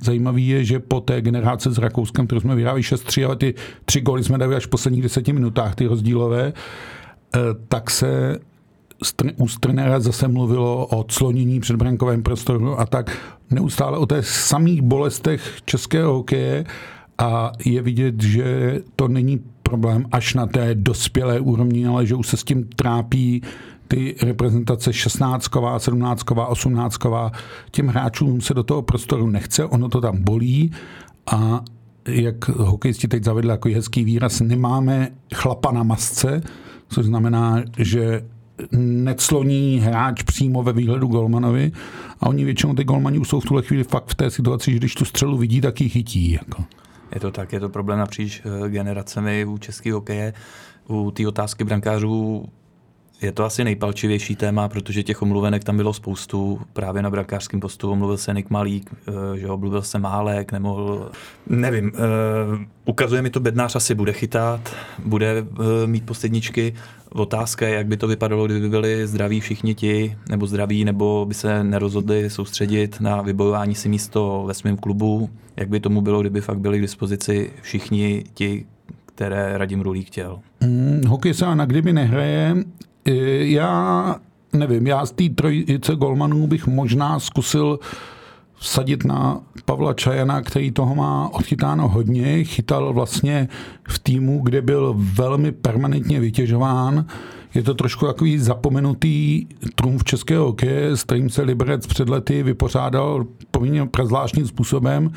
Zajímavý 0.03 0.49
je, 0.49 0.65
že 0.65 0.79
po 0.79 1.01
té 1.01 1.21
generace 1.21 1.71
s 1.71 1.79
Rakouskem, 1.79 2.27
kterou 2.27 2.41
jsme 2.41 2.55
vyhráli 2.55 2.81
6-3, 2.81 3.27
ale 3.27 3.37
ty 3.37 3.55
tři 3.85 4.01
góly 4.01 4.25
jsme 4.25 4.39
dali 4.39 4.57
až 4.57 4.67
v 4.67 4.69
posledních 4.69 5.03
deseti 5.03 5.33
minutách, 5.33 5.75
ty 5.75 5.87
rozdílové, 5.87 6.53
Eh, 6.53 7.06
tak 7.69 7.91
se 7.91 8.39
u 9.37 9.47
trenéra 9.61 10.01
zase 10.01 10.29
mluvilo 10.29 10.87
o 10.87 11.05
clonění 11.05 11.61
před 11.61 11.77
brankovém 11.77 12.23
prostoru 12.23 12.81
a 12.81 12.87
tak 12.87 13.19
neustále 13.51 13.99
o 13.99 14.07
těch 14.07 14.27
samých 14.29 14.83
bolestech 14.83 15.59
českého 15.65 16.15
hokeje 16.15 16.65
a 17.19 17.53
je 17.65 17.83
vidět, 17.83 18.23
že 18.23 18.81
to 18.97 19.09
není 19.09 19.41
problém 19.63 20.07
až 20.13 20.35
na 20.35 20.47
té 20.47 20.75
dospělé 20.75 21.41
úrovni, 21.41 21.87
ale 21.87 22.07
že 22.07 22.15
už 22.15 22.27
se 22.27 22.37
s 22.37 22.45
tím 22.45 22.69
trápí 22.77 23.43
ty 23.89 24.17
reprezentace 24.23 24.93
16, 24.93 25.51
17, 25.79 26.25
18. 26.49 26.99
Těm 27.71 27.87
hráčům 27.87 28.41
se 28.41 28.55
do 28.55 28.63
toho 28.63 28.83
prostoru 28.83 29.27
nechce, 29.27 29.65
ono 29.65 29.89
to 29.89 30.01
tam 30.01 30.23
bolí 30.23 30.73
a 31.33 31.61
jak 32.09 32.49
hokejisti 32.49 33.09
teď 33.09 33.25
zavedli 33.25 33.51
jako 33.51 33.69
hezký 33.69 34.05
výraz, 34.05 34.41
nemáme 34.41 35.09
chlapa 35.35 35.73
na 35.73 35.83
masce, 35.83 36.43
což 36.89 37.07
znamená, 37.07 37.63
že 37.79 38.23
necloní 38.79 39.81
hráč 39.81 40.23
přímo 40.23 40.63
ve 40.63 40.73
výhledu 40.73 41.07
golmanovi 41.07 41.73
a 42.21 42.27
oni 42.27 42.45
většinou 42.45 42.75
ty 42.75 42.85
golmani 42.85 43.19
už 43.19 43.29
jsou 43.29 43.41
v 43.41 43.45
tuhle 43.45 43.63
chvíli 43.63 43.85
fakt 43.85 44.07
v 44.09 44.15
té 44.15 44.31
situaci, 44.31 44.73
že 44.73 44.77
když 44.77 44.95
tu 44.95 45.05
střelu 45.05 45.39
vidí, 45.39 45.61
tak 45.61 45.81
ji 45.81 45.89
chytí. 45.89 46.33
Jako. 46.33 46.65
Je 47.15 47.21
to 47.21 47.31
tak, 47.31 47.53
je 47.53 47.61
to 47.61 47.69
problém 47.69 47.99
napříč 47.99 48.43
eh, 48.45 48.69
generacemi 48.69 49.45
u 49.45 49.59
českého 49.59 49.97
hokeje. 49.97 50.33
U 50.89 51.11
té 51.11 51.29
otázky 51.29 51.65
brankářů 51.65 52.45
je 53.23 53.33
to 53.33 53.45
asi 53.45 53.65
nejpalčivější 53.65 54.37
téma, 54.37 54.69
protože 54.69 55.03
těch 55.03 55.23
omluvenek 55.23 55.65
tam 55.65 55.77
bylo 55.77 55.93
spoustu. 55.93 56.61
Právě 56.73 57.03
na 57.03 57.11
brankářském 57.11 57.61
postu 57.61 57.91
omluvil 57.91 58.17
se 58.17 58.35
Nik 58.35 58.51
Malík, 58.51 58.91
eh, 59.09 59.39
že 59.39 59.49
omluvil 59.49 59.83
se 59.83 59.99
Málek, 59.99 60.53
nemohl... 60.53 61.11
Nevím, 61.47 61.93
uh, 61.95 62.61
ukazuje 62.85 63.23
mi 63.23 63.31
to, 63.31 63.41
Bednář 63.41 63.77
asi 63.77 63.95
bude 63.95 64.13
chytat, 64.13 64.75
bude 65.05 65.43
uh, 65.43 65.67
mít 65.87 66.07
posledničky. 66.07 66.75
Otázka 67.11 67.69
je, 67.69 67.75
jak 67.75 67.87
by 67.87 67.97
to 67.97 68.09
vypadalo, 68.09 68.47
kdyby 68.47 68.69
byli 68.69 69.07
zdraví 69.07 69.41
všichni 69.41 69.75
ti, 69.75 70.17
nebo 70.29 70.47
zdraví, 70.47 70.85
nebo 70.85 71.25
by 71.29 71.35
se 71.35 71.65
nerozhodli 71.65 72.31
soustředit 72.31 73.01
na 73.01 73.23
vybojování 73.23 73.75
si 73.75 73.89
místo 73.89 74.45
ve 74.47 74.55
svém 74.55 74.77
klubu. 74.77 75.31
Jak 75.57 75.69
by 75.69 75.81
tomu 75.81 76.01
bylo, 76.01 76.21
kdyby 76.21 76.41
fakt 76.41 76.59
byli 76.59 76.79
k 76.79 76.83
dispozici 76.83 77.51
všichni 77.63 78.25
ti, 78.35 78.67
které 79.17 79.59
Radim 79.59 79.81
Rulík 79.81 80.07
chtěl. 80.07 80.39
Hmm, 80.61 81.03
hokej 81.07 81.35
se 81.35 81.55
na 81.55 81.65
kdyby 81.65 81.93
nehraje. 81.93 82.57
Já 83.39 84.17
nevím, 84.53 84.87
já 84.87 85.07
z 85.07 85.13
té 85.13 85.29
trojice 85.29 85.95
golmanů 85.97 86.47
bych 86.47 86.67
možná 86.67 87.21
zkusil 87.21 87.79
vsadit 88.55 89.05
na 89.05 89.41
Pavla 89.65 89.95
Čajana, 89.95 90.43
který 90.43 90.71
toho 90.71 90.95
má 90.95 91.29
odchytáno 91.33 91.89
hodně. 91.89 92.45
Chytal 92.45 92.93
vlastně 92.93 93.49
v 93.89 93.99
týmu, 93.99 94.41
kde 94.43 94.63
byl 94.63 94.95
velmi 94.97 95.53
permanentně 95.53 96.21
vytěžován. 96.21 97.07
Je 97.55 97.63
to 97.63 97.75
trošku 97.75 98.07
takový 98.07 98.39
zapomenutý 98.39 99.47
trumf 99.75 100.05
českého 100.05 100.45
hokeje, 100.45 100.97
s 100.97 101.05
kterým 101.05 101.31
se 101.31 101.43
Liberec 101.43 101.87
před 101.87 102.09
lety 102.09 102.43
vypořádal 102.43 103.27
poměrně 103.51 103.87
prezvláštním 103.87 104.47
způsobem. 104.47 105.11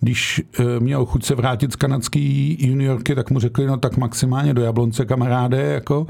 Když 0.00 0.42
eh, 0.58 0.80
měl 0.80 1.06
chuť 1.06 1.24
se 1.24 1.34
vrátit 1.34 1.72
z 1.72 1.76
kanadský 1.76 2.56
juniorky, 2.66 3.14
tak 3.14 3.30
mu 3.30 3.38
řekli, 3.38 3.66
no 3.66 3.76
tak 3.76 3.96
maximálně 3.96 4.54
do 4.54 4.62
Jablonce, 4.62 5.04
kamaráde, 5.04 5.62
jako 5.62 6.06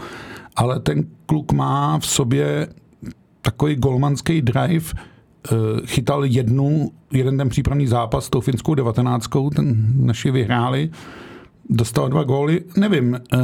ale 0.56 0.80
ten 0.80 1.04
kluk 1.26 1.52
má 1.52 1.99
v 1.99 2.06
sobě 2.06 2.68
takový 3.42 3.76
golmanský 3.76 4.42
drive, 4.42 4.84
eh, 4.94 5.56
chytal 5.87 6.25
jednu, 6.25 6.92
jeden 7.12 7.38
ten 7.38 7.49
přípravný 7.49 7.87
zápas 7.87 8.25
s 8.25 8.30
tou 8.30 8.40
finskou 8.40 8.75
devatenáctkou, 8.75 9.50
ten 9.50 9.87
naši 9.96 10.30
vyhráli, 10.30 10.90
dostal 11.70 12.08
dva 12.08 12.23
góly, 12.23 12.61
nevím, 12.76 13.14
eh, 13.14 13.38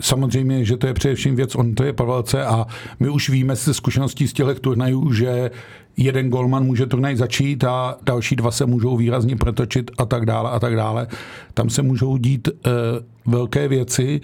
samozřejmě, 0.00 0.64
že 0.64 0.76
to 0.76 0.86
je 0.86 0.94
především 0.94 1.36
věc, 1.36 1.54
on 1.54 1.74
to 1.74 1.84
je 1.84 1.92
Pavelce 1.92 2.44
a 2.44 2.66
my 3.00 3.08
už 3.08 3.28
víme 3.30 3.56
ze 3.56 3.74
zkušeností 3.74 4.28
z 4.28 4.32
těchto 4.32 4.54
turnajů, 4.54 5.12
že 5.12 5.50
jeden 5.96 6.30
golman 6.30 6.64
může 6.64 6.86
turnaj 6.86 7.16
začít 7.16 7.64
a 7.64 7.96
další 8.02 8.36
dva 8.36 8.50
se 8.50 8.66
můžou 8.66 8.96
výrazně 8.96 9.36
protočit 9.36 9.90
a 9.98 10.04
tak 10.04 10.26
dále 10.26 10.50
a 10.50 10.60
tak 10.60 10.76
dále. 10.76 11.06
Tam 11.54 11.70
se 11.70 11.82
můžou 11.82 12.16
dít 12.16 12.48
eh, 12.48 12.70
velké 13.26 13.68
věci. 13.68 14.20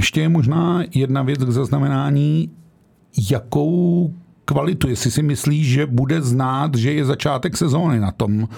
Ještě 0.00 0.20
je 0.20 0.28
možná 0.28 0.82
jedna 0.94 1.22
věc 1.22 1.44
k 1.44 1.48
zaznamenání, 1.50 2.50
jakou 3.30 4.14
kvalitu, 4.44 4.88
jestli 4.88 5.10
si 5.10 5.22
myslíš, 5.22 5.68
že 5.68 5.86
bude 5.86 6.22
znát, 6.22 6.74
že 6.74 6.92
je 6.92 7.04
začátek 7.04 7.56
sezóny 7.56 8.00
na 8.00 8.10
tom 8.10 8.48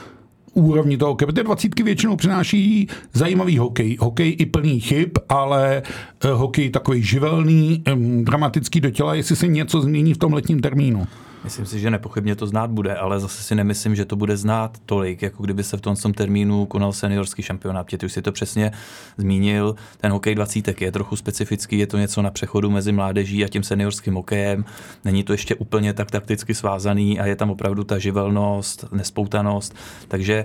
úrovni 0.54 0.96
toho 0.96 1.10
hokeje. 1.10 1.26
Protože 1.26 1.42
dvacítky 1.42 1.82
většinou 1.82 2.16
přináší 2.16 2.88
zajímavý 3.12 3.58
hokej. 3.58 3.96
Hokej 4.00 4.36
i 4.38 4.46
plný 4.46 4.80
chyb, 4.80 5.10
ale 5.28 5.82
eh, 6.24 6.28
hokej 6.28 6.70
takový 6.70 7.02
živelný, 7.02 7.82
dramatický 8.22 8.80
do 8.80 8.90
těla, 8.90 9.14
jestli 9.14 9.36
se 9.36 9.46
něco 9.46 9.80
změní 9.80 10.14
v 10.14 10.18
tom 10.18 10.32
letním 10.32 10.60
termínu. 10.60 11.06
Myslím 11.44 11.66
si, 11.66 11.80
že 11.80 11.90
nepochybně 11.90 12.36
to 12.36 12.46
znát 12.46 12.70
bude, 12.70 12.94
ale 12.94 13.20
zase 13.20 13.42
si 13.42 13.54
nemyslím, 13.54 13.94
že 13.94 14.04
to 14.04 14.16
bude 14.16 14.36
znát 14.36 14.78
tolik, 14.86 15.22
jako 15.22 15.42
kdyby 15.42 15.64
se 15.64 15.76
v 15.76 15.80
tom, 15.80 15.96
termínu 16.14 16.66
konal 16.66 16.92
seniorský 16.92 17.42
šampionát. 17.42 17.86
Ty 17.86 18.06
už 18.06 18.12
si 18.12 18.22
to 18.22 18.32
přesně 18.32 18.72
zmínil. 19.16 19.74
Ten 19.96 20.12
hokej 20.12 20.34
20 20.34 20.80
je 20.82 20.92
trochu 20.92 21.16
specifický, 21.16 21.78
je 21.78 21.86
to 21.86 21.98
něco 21.98 22.22
na 22.22 22.30
přechodu 22.30 22.70
mezi 22.70 22.92
mládeží 22.92 23.44
a 23.44 23.48
tím 23.48 23.62
seniorským 23.62 24.14
hokejem. 24.14 24.64
Není 25.04 25.24
to 25.24 25.32
ještě 25.32 25.54
úplně 25.54 25.92
tak 25.92 26.10
takticky 26.10 26.54
svázaný 26.54 27.20
a 27.20 27.26
je 27.26 27.36
tam 27.36 27.50
opravdu 27.50 27.84
ta 27.84 27.98
živelnost, 27.98 28.84
nespoutanost. 28.92 29.74
Takže 30.08 30.44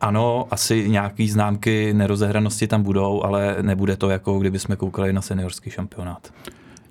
ano, 0.00 0.46
asi 0.50 0.88
nějaký 0.88 1.28
známky 1.28 1.94
nerozehranosti 1.94 2.66
tam 2.66 2.82
budou, 2.82 3.22
ale 3.22 3.56
nebude 3.62 3.96
to 3.96 4.10
jako 4.10 4.38
kdyby 4.38 4.58
jsme 4.58 4.76
koukali 4.76 5.12
na 5.12 5.22
seniorský 5.22 5.70
šampionát. 5.70 6.32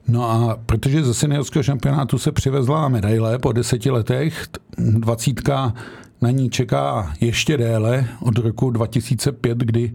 No 0.07 0.31
a 0.31 0.59
protože 0.65 1.03
ze 1.03 1.13
seniorského 1.13 1.63
šampionátu 1.63 2.17
se 2.17 2.31
přivezla 2.31 2.89
medaile 2.89 3.39
po 3.39 3.51
deseti 3.51 3.91
letech, 3.91 4.47
dvacítka 4.77 5.73
na 6.21 6.31
ní 6.31 6.49
čeká 6.49 7.13
ještě 7.21 7.57
déle 7.57 8.07
od 8.19 8.37
roku 8.37 8.69
2005, 8.69 9.57
kdy 9.57 9.93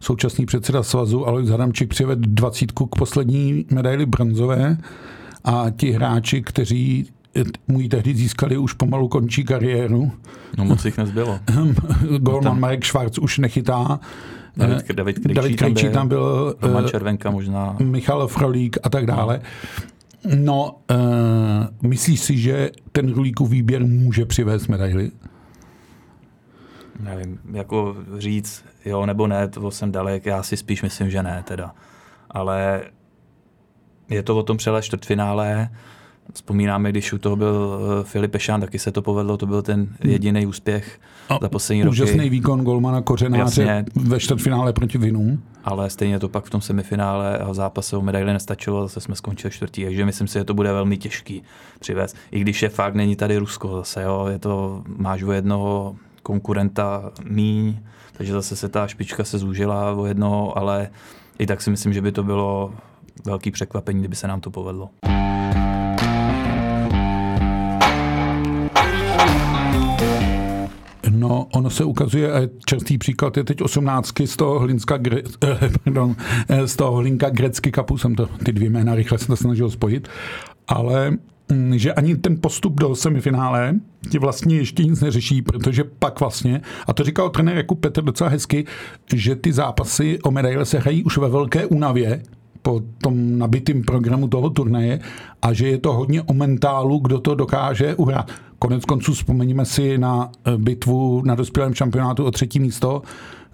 současný 0.00 0.46
předseda 0.46 0.82
svazu 0.82 1.26
Alois 1.26 1.48
Hadamčík 1.48 1.88
přived 1.88 2.18
dvacítku 2.18 2.86
k 2.86 2.96
poslední 2.96 3.66
medaili 3.70 4.06
bronzové 4.06 4.76
a 5.44 5.66
ti 5.76 5.92
hráči, 5.92 6.42
kteří 6.42 7.06
mu 7.68 7.80
ji 7.80 7.88
tehdy 7.88 8.14
získali, 8.14 8.58
už 8.58 8.72
pomalu 8.72 9.08
končí 9.08 9.44
kariéru. 9.44 10.12
No 10.58 10.64
moc 10.64 10.84
jich 10.84 10.98
nezbylo. 10.98 11.40
Golman 12.18 12.60
Marek 12.60 12.84
Schwarz 12.84 13.18
už 13.18 13.38
nechytá. 13.38 14.00
David, 14.56 14.92
David 14.92 15.18
Krejčí, 15.18 15.34
David 15.34 15.58
Krejčí 15.58 15.88
tam 15.88 16.08
byl, 16.08 16.54
tam 16.60 16.68
byl 16.68 16.68
Roman 16.68 16.88
Červenka 16.88 17.30
možná. 17.30 17.76
Michal 17.78 18.28
Frolík 18.28 18.78
a 18.82 18.88
tak 18.88 19.06
dále. 19.06 19.40
No, 20.36 20.76
uh, 20.90 21.88
myslíš 21.90 22.20
si, 22.20 22.36
že 22.38 22.70
ten 22.92 23.12
Rulíkův 23.12 23.50
výběr 23.50 23.86
může 23.86 24.26
přivést 24.26 24.66
medaily? 24.66 25.10
Nevím, 27.00 27.38
jako 27.52 27.96
říct 28.18 28.64
jo 28.84 29.06
nebo 29.06 29.26
ne, 29.26 29.48
to 29.48 29.70
jsem 29.70 29.92
dalek, 29.92 30.26
já 30.26 30.42
si 30.42 30.56
spíš 30.56 30.82
myslím, 30.82 31.10
že 31.10 31.22
ne 31.22 31.44
teda. 31.46 31.74
Ale 32.30 32.82
je 34.08 34.22
to 34.22 34.36
o 34.36 34.42
tom 34.42 34.56
přele 34.56 34.82
čtvrtfinále, 34.82 35.68
Vzpomínáme, 36.32 36.90
když 36.90 37.12
u 37.12 37.18
toho 37.18 37.36
byl 37.36 37.78
eh, 38.00 38.04
Filip 38.04 38.30
Pešán, 38.30 38.60
taky 38.60 38.78
se 38.78 38.92
to 38.92 39.02
povedlo, 39.02 39.36
to 39.36 39.46
byl 39.46 39.62
ten 39.62 39.88
jediný 40.04 40.46
úspěch 40.46 41.00
a 41.28 41.38
za 41.42 41.48
poslední 41.48 41.82
úžasný 41.82 42.04
roky. 42.04 42.12
Úžasný 42.12 42.30
výkon 42.30 42.60
Golmana 42.64 43.02
Kořenáře 43.02 43.62
Jasně. 43.62 43.84
ve 43.94 44.20
čtvrtfinále 44.20 44.72
proti 44.72 44.98
Vinům. 44.98 45.42
Ale 45.64 45.90
stejně 45.90 46.18
to 46.18 46.28
pak 46.28 46.44
v 46.44 46.50
tom 46.50 46.60
semifinále 46.60 47.38
a 47.38 47.54
zápase 47.54 47.96
o 47.96 48.02
medaili 48.02 48.32
nestačilo, 48.32 48.82
zase 48.82 49.00
jsme 49.00 49.14
skončili 49.14 49.50
čtvrtý, 49.50 49.84
takže 49.84 50.04
myslím 50.04 50.28
si, 50.28 50.38
že 50.38 50.44
to 50.44 50.54
bude 50.54 50.72
velmi 50.72 50.96
těžký 50.96 51.42
přivést. 51.80 52.16
I 52.30 52.40
když 52.40 52.62
je 52.62 52.68
fakt, 52.68 52.94
není 52.94 53.16
tady 53.16 53.38
Rusko 53.38 53.76
zase, 53.76 54.02
jo, 54.02 54.26
je 54.30 54.38
to, 54.38 54.82
máš 54.96 55.22
o 55.22 55.32
jednoho 55.32 55.96
konkurenta 56.22 57.10
míň, 57.24 57.78
takže 58.12 58.32
zase 58.32 58.56
se 58.56 58.68
ta 58.68 58.86
špička 58.86 59.24
se 59.24 59.38
zúžila 59.38 59.92
o 59.92 60.06
jednoho, 60.06 60.58
ale 60.58 60.88
i 61.38 61.46
tak 61.46 61.62
si 61.62 61.70
myslím, 61.70 61.92
že 61.92 62.02
by 62.02 62.12
to 62.12 62.22
bylo 62.22 62.74
velký 63.24 63.50
překvapení, 63.50 64.00
kdyby 64.00 64.16
se 64.16 64.28
nám 64.28 64.40
to 64.40 64.50
povedlo. 64.50 64.90
No, 71.24 71.46
ono 71.52 71.70
se 71.70 71.84
ukazuje, 71.84 72.30
častý 72.66 72.98
příklad 72.98 73.36
je 73.36 73.44
teď 73.44 73.62
18 73.62 74.12
z 74.24 74.36
toho 74.36 74.58
Hlinska, 74.58 74.96
Gre, 74.96 75.22
eh, 75.44 75.70
pardon, 75.84 76.16
eh, 76.48 76.68
z 76.68 76.76
toho 76.76 76.96
Hlinka 76.96 77.30
Grecky 77.30 77.70
kapu, 77.70 77.98
jsem 77.98 78.14
to, 78.14 78.26
ty 78.26 78.52
dvě 78.52 78.70
jména 78.70 78.94
rychle 78.94 79.18
se 79.18 79.26
to 79.26 79.36
snažil 79.36 79.70
spojit, 79.70 80.08
ale 80.68 81.10
mm, 81.52 81.78
že 81.78 81.92
ani 81.92 82.16
ten 82.16 82.40
postup 82.40 82.80
do 82.80 82.94
semifinále 82.94 83.74
ti 84.10 84.18
vlastně 84.18 84.56
ještě 84.56 84.84
nic 84.84 85.00
neřeší, 85.00 85.42
protože 85.42 85.84
pak 85.84 86.20
vlastně, 86.20 86.60
a 86.86 86.92
to 86.92 87.04
říkal 87.04 87.30
trenér 87.30 87.56
jako 87.56 87.74
Petr 87.74 88.02
docela 88.02 88.30
hezky, 88.30 88.64
že 89.14 89.36
ty 89.36 89.52
zápasy 89.52 90.18
o 90.22 90.30
medaile 90.30 90.64
se 90.64 90.78
hrají 90.78 91.04
už 91.04 91.18
ve 91.18 91.28
velké 91.28 91.66
únavě, 91.66 92.22
po 92.64 92.80
tom 93.02 93.38
nabitém 93.38 93.82
programu 93.82 94.28
toho 94.28 94.50
turnaje 94.50 95.00
a 95.42 95.52
že 95.52 95.68
je 95.68 95.78
to 95.78 95.92
hodně 95.92 96.22
o 96.22 96.32
mentálu, 96.34 96.98
kdo 96.98 97.20
to 97.20 97.34
dokáže 97.34 97.94
uhrát. 97.94 98.30
Konec 98.58 98.84
konců 98.84 99.12
vzpomeňme 99.12 99.64
si 99.64 99.98
na 99.98 100.32
eh, 100.32 100.56
bitvu 100.56 101.22
na 101.24 101.34
dospělém 101.34 101.74
šampionátu 101.74 102.24
o 102.24 102.30
třetí 102.30 102.60
místo, 102.60 103.02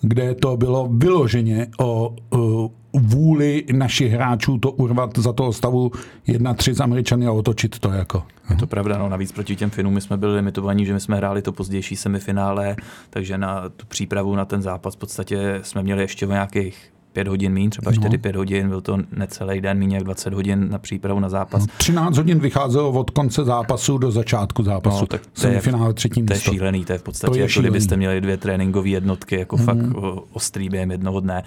kde 0.01 0.35
to 0.35 0.57
bylo 0.57 0.89
vyloženě 0.93 1.67
o 1.79 2.15
uh, 2.31 2.69
vůli 2.93 3.65
našich 3.73 4.13
hráčů 4.13 4.59
to 4.59 4.71
urvat 4.71 5.19
za 5.19 5.33
toho 5.33 5.53
stavu 5.53 5.91
1-3 6.29 6.75
z 6.75 6.81
Američany 6.81 7.27
a 7.27 7.33
otočit 7.33 7.79
to 7.79 7.91
jako. 7.91 8.23
Je 8.51 8.57
to 8.57 8.67
pravda, 8.67 8.99
no 8.99 9.09
navíc 9.09 9.33
proti 9.33 9.57
těm 9.57 9.71
Finům 9.71 9.95
my 9.95 10.01
jsme 10.01 10.17
byli 10.17 10.35
limitovaní, 10.35 10.87
že 10.87 10.93
my 10.93 11.01
jsme 11.01 11.17
hráli 11.17 11.43
to 11.43 11.53
pozdější 11.53 11.97
semifinále, 11.97 12.77
takže 13.11 13.39
na 13.39 13.69
tu 13.69 13.87
přípravu 13.87 14.37
na 14.37 14.45
ten 14.45 14.63
zápas 14.63 14.95
v 14.95 14.99
podstatě 14.99 15.61
jsme 15.63 15.83
měli 15.83 16.03
ještě 16.03 16.27
o 16.27 16.31
nějakých 16.31 16.93
pět 17.13 17.29
hodin 17.29 17.53
mín, 17.53 17.71
třeba 17.71 17.93
4-5 17.93 18.33
no. 18.33 18.39
hodin, 18.39 18.69
byl 18.69 18.81
to 18.81 18.99
necelý 19.17 19.61
den, 19.61 19.79
méně 19.79 19.97
jak 19.97 20.05
20 20.05 20.35
hodin 20.35 20.71
na 20.71 20.79
přípravu 20.79 21.21
na 21.21 21.29
zápas. 21.29 21.63
No, 21.63 21.67
13 21.77 22.17
hodin 22.17 22.39
vycházelo 22.39 22.91
od 22.91 23.11
konce 23.11 23.45
zápasu 23.45 23.99
do 23.99 24.11
začátku 24.11 24.63
zápasu. 24.63 25.01
No, 25.01 25.07
tak 25.07 25.23
to 25.41 25.47
je, 25.47 25.61
finále 25.61 25.95
třetí 25.95 26.23
to 26.23 26.33
je 26.33 26.41
šílený, 26.41 26.85
to 26.85 26.93
je 26.93 26.99
v 26.99 27.03
podstatě, 27.03 27.31
to 27.31 27.37
je 27.37 27.41
jako 27.41 27.51
šílený. 27.51 27.71
kdybyste 27.71 27.97
měli 27.97 28.21
dvě 28.21 28.37
tréninkové 28.37 28.89
jednotky, 28.89 29.39
jako 29.39 29.57
mm. 29.57 29.65
fakt 29.65 29.87
ostrý 30.33 30.69
během 30.69 30.91
jednoho 30.91 31.21
dne. 31.21 31.43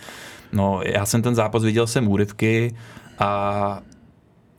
No, 0.53 0.81
já 0.85 1.05
jsem 1.05 1.21
ten 1.21 1.35
zápas 1.35 1.63
viděl 1.63 1.87
jsem 1.87 2.07
úryvky 2.07 2.75
a 3.19 3.79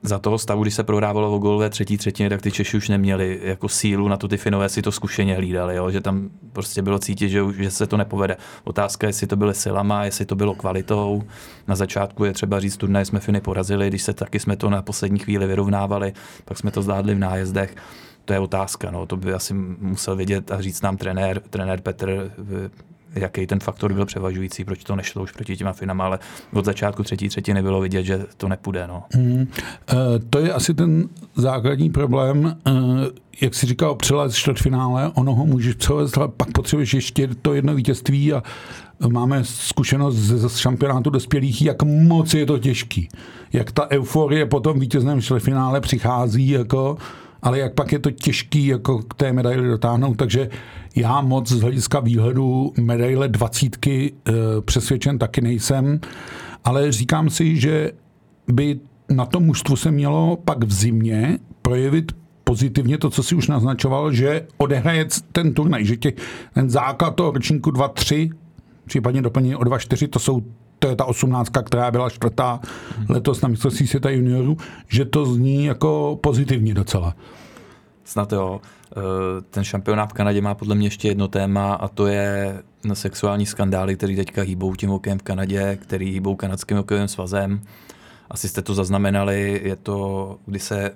za 0.06 0.18
toho 0.18 0.38
stavu, 0.38 0.62
když 0.62 0.74
se 0.74 0.84
prohrávalo 0.84 1.34
o 1.34 1.38
gol 1.38 1.58
ve 1.58 1.70
třetí 1.70 1.96
třetině, 1.96 2.28
tak 2.28 2.42
ty 2.42 2.52
Češi 2.52 2.76
už 2.76 2.88
neměli 2.88 3.40
jako 3.42 3.68
sílu 3.68 4.08
na 4.08 4.16
to, 4.16 4.28
ty 4.28 4.36
Finové 4.36 4.68
si 4.68 4.82
to 4.82 4.92
zkušeně 4.92 5.34
hlídali, 5.34 5.76
jo? 5.76 5.90
že 5.90 6.00
tam 6.00 6.30
prostě 6.52 6.82
bylo 6.82 6.98
cítit, 6.98 7.28
že, 7.28 7.40
že 7.56 7.70
se 7.70 7.86
to 7.86 7.96
nepovede. 7.96 8.36
Otázka 8.64 9.06
je, 9.06 9.08
jestli 9.08 9.26
to 9.26 9.36
byly 9.36 9.54
silama, 9.54 10.04
jestli 10.04 10.24
to 10.24 10.36
bylo 10.36 10.54
kvalitou. 10.54 11.22
Na 11.68 11.76
začátku 11.76 12.24
je 12.24 12.32
třeba 12.32 12.60
říct, 12.60 12.76
turnaj 12.76 13.04
jsme 13.04 13.20
Finy 13.20 13.40
porazili, 13.40 13.88
když 13.88 14.02
se 14.02 14.12
taky 14.12 14.40
jsme 14.40 14.56
to 14.56 14.70
na 14.70 14.82
poslední 14.82 15.18
chvíli 15.18 15.46
vyrovnávali, 15.46 16.12
pak 16.44 16.58
jsme 16.58 16.70
to 16.70 16.82
zvládli 16.82 17.14
v 17.14 17.18
nájezdech. 17.18 17.76
To 18.24 18.32
je 18.32 18.38
otázka, 18.38 18.90
no. 18.90 19.06
to 19.06 19.16
by 19.16 19.32
asi 19.32 19.54
musel 19.54 20.16
vědět 20.16 20.50
a 20.50 20.60
říct 20.60 20.82
nám 20.82 20.96
trenér, 20.96 21.40
trenér 21.40 21.80
Petr 21.80 22.30
jaký 23.16 23.46
ten 23.46 23.60
faktor 23.60 23.92
byl 23.92 24.06
převažující, 24.06 24.64
proč 24.64 24.84
to 24.84 24.96
nešlo 24.96 25.22
už 25.22 25.32
proti 25.32 25.56
těma 25.56 25.72
finama, 25.72 26.04
ale 26.04 26.18
od 26.52 26.64
začátku 26.64 27.02
třetí 27.02 27.28
třetí 27.28 27.54
nebylo 27.54 27.80
vidět, 27.80 28.04
že 28.04 28.26
to 28.36 28.48
nepůjde. 28.48 28.86
No. 28.86 29.02
Hmm. 29.12 29.36
Uh, 29.36 29.46
to 30.30 30.38
je 30.38 30.52
asi 30.52 30.74
ten 30.74 31.08
základní 31.36 31.90
problém, 31.90 32.56
uh, 32.66 33.04
jak 33.40 33.54
si 33.54 33.66
říkal, 33.66 33.94
přelet 33.94 34.34
čtvrtfinále, 34.34 35.10
ono 35.14 35.34
ho 35.34 35.46
můžeš 35.46 35.74
převést, 35.74 36.18
ale 36.18 36.28
pak 36.28 36.52
potřebuješ 36.52 36.94
ještě 36.94 37.28
to 37.42 37.54
jedno 37.54 37.74
vítězství 37.74 38.32
a 38.32 38.42
máme 39.08 39.44
zkušenost 39.44 40.16
z 40.16 40.56
šampionátu 40.56 41.10
dospělých, 41.10 41.62
jak 41.62 41.82
moc 41.82 42.34
je 42.34 42.46
to 42.46 42.58
těžký. 42.58 43.08
Jak 43.52 43.72
ta 43.72 43.90
euforie 43.90 44.46
po 44.46 44.60
tom 44.60 44.80
vítězném 44.80 45.20
čtvrtfinále 45.20 45.80
přichází, 45.80 46.48
jako, 46.48 46.96
ale 47.42 47.58
jak 47.58 47.74
pak 47.74 47.92
je 47.92 47.98
to 47.98 48.10
těžký 48.10 48.66
jako 48.66 48.98
k 48.98 49.14
té 49.14 49.32
medaili 49.32 49.68
dotáhnout, 49.68 50.16
takže 50.16 50.48
já 50.96 51.20
moc 51.20 51.48
z 51.48 51.60
hlediska 51.60 52.00
výhledu 52.00 52.72
medaile 52.80 53.28
dvacítky 53.28 54.12
e, 54.12 54.32
přesvědčen 54.60 55.18
taky 55.18 55.40
nejsem, 55.40 56.00
ale 56.64 56.92
říkám 56.92 57.30
si, 57.30 57.56
že 57.60 57.92
by 58.48 58.80
na 59.10 59.26
tom 59.26 59.42
mužstvu 59.44 59.76
se 59.76 59.90
mělo 59.90 60.38
pak 60.44 60.64
v 60.64 60.72
zimě 60.72 61.38
projevit 61.62 62.12
pozitivně 62.44 62.98
to, 62.98 63.10
co 63.10 63.22
si 63.22 63.34
už 63.34 63.48
naznačoval, 63.48 64.12
že 64.12 64.46
odehraje 64.56 65.06
ten 65.32 65.54
turnaj, 65.54 65.84
že 65.84 65.96
tě, 65.96 66.12
ten 66.54 66.70
základ 66.70 67.14
toho 67.14 67.30
ročníku 67.30 67.70
2-3, 67.70 68.30
případně 68.86 69.22
doplnění 69.22 69.56
o 69.56 69.60
2-4, 69.60 70.08
to 70.08 70.18
jsou 70.18 70.42
to 70.78 70.88
je 70.88 70.96
ta 70.96 71.04
osmnáctka, 71.04 71.62
která 71.62 71.90
byla 71.90 72.10
čtvrtá 72.10 72.60
letos 73.08 73.40
na 73.40 73.48
mistrovství 73.48 73.86
světa 73.86 74.10
juniorů, 74.10 74.56
že 74.88 75.04
to 75.04 75.26
zní 75.26 75.64
jako 75.64 76.18
pozitivně 76.20 76.74
docela. 76.74 77.14
Snad 78.04 78.32
jo. 78.32 78.60
Eh, 78.96 79.00
ten 79.50 79.64
šampionát 79.64 80.10
v 80.10 80.12
Kanadě 80.12 80.40
má 80.40 80.54
podle 80.54 80.74
mě 80.74 80.86
ještě 80.86 81.08
jedno 81.08 81.28
téma 81.28 81.74
a 81.74 81.88
to 81.88 82.06
je 82.06 82.62
na 82.84 82.94
sexuální 82.94 83.46
skandály, 83.46 83.96
které 83.96 84.16
teďka 84.16 84.42
hýbou 84.42 84.74
tím 84.74 84.90
hokejem 84.90 85.18
v 85.18 85.22
Kanadě, 85.22 85.78
který 85.80 86.10
hýbou 86.10 86.36
kanadským 86.36 86.76
hokejovým 86.76 87.08
svazem. 87.08 87.60
Asi 88.30 88.48
jste 88.48 88.62
to 88.62 88.74
zaznamenali, 88.74 89.60
je 89.64 89.76
to, 89.76 90.36
kdy 90.46 90.58
se 90.58 90.90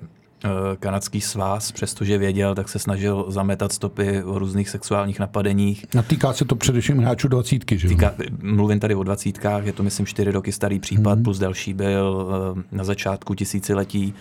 eh, 0.44 0.48
kanadský 0.80 1.20
svaz, 1.20 1.72
přestože 1.72 2.18
věděl, 2.18 2.54
tak 2.54 2.68
se 2.68 2.78
snažil 2.78 3.24
zametat 3.28 3.72
stopy 3.72 4.22
o 4.22 4.38
různých 4.38 4.68
sexuálních 4.68 5.18
napadeních. 5.18 5.86
A 5.98 6.02
týká 6.02 6.32
se 6.32 6.44
to 6.44 6.56
především 6.56 6.98
hráčů 6.98 7.28
dvacítky, 7.28 7.78
že? 7.78 7.88
Týká, 7.88 8.14
mluvím 8.42 8.80
tady 8.80 8.94
o 8.94 9.02
dvacítkách, 9.02 9.66
je 9.66 9.72
to 9.72 9.82
myslím 9.82 10.06
čtyři 10.06 10.30
roky 10.30 10.52
starý 10.52 10.78
případ, 10.78 11.14
hmm. 11.14 11.22
plus 11.22 11.38
další 11.38 11.74
byl 11.74 12.28
eh, 12.58 12.62
na 12.72 12.84
začátku 12.84 13.34
tisíciletí 13.34 14.14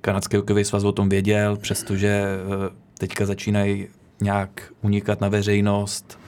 kanadský 0.00 0.36
hokejový 0.36 0.64
svaz 0.64 0.84
o 0.84 0.92
tom 0.92 1.08
věděl, 1.08 1.56
přestože 1.56 2.08
eh, 2.08 2.70
teďka 2.98 3.26
začínají 3.26 3.88
nějak 4.20 4.72
unikat 4.82 5.20
na 5.20 5.28
veřejnost, 5.28 6.18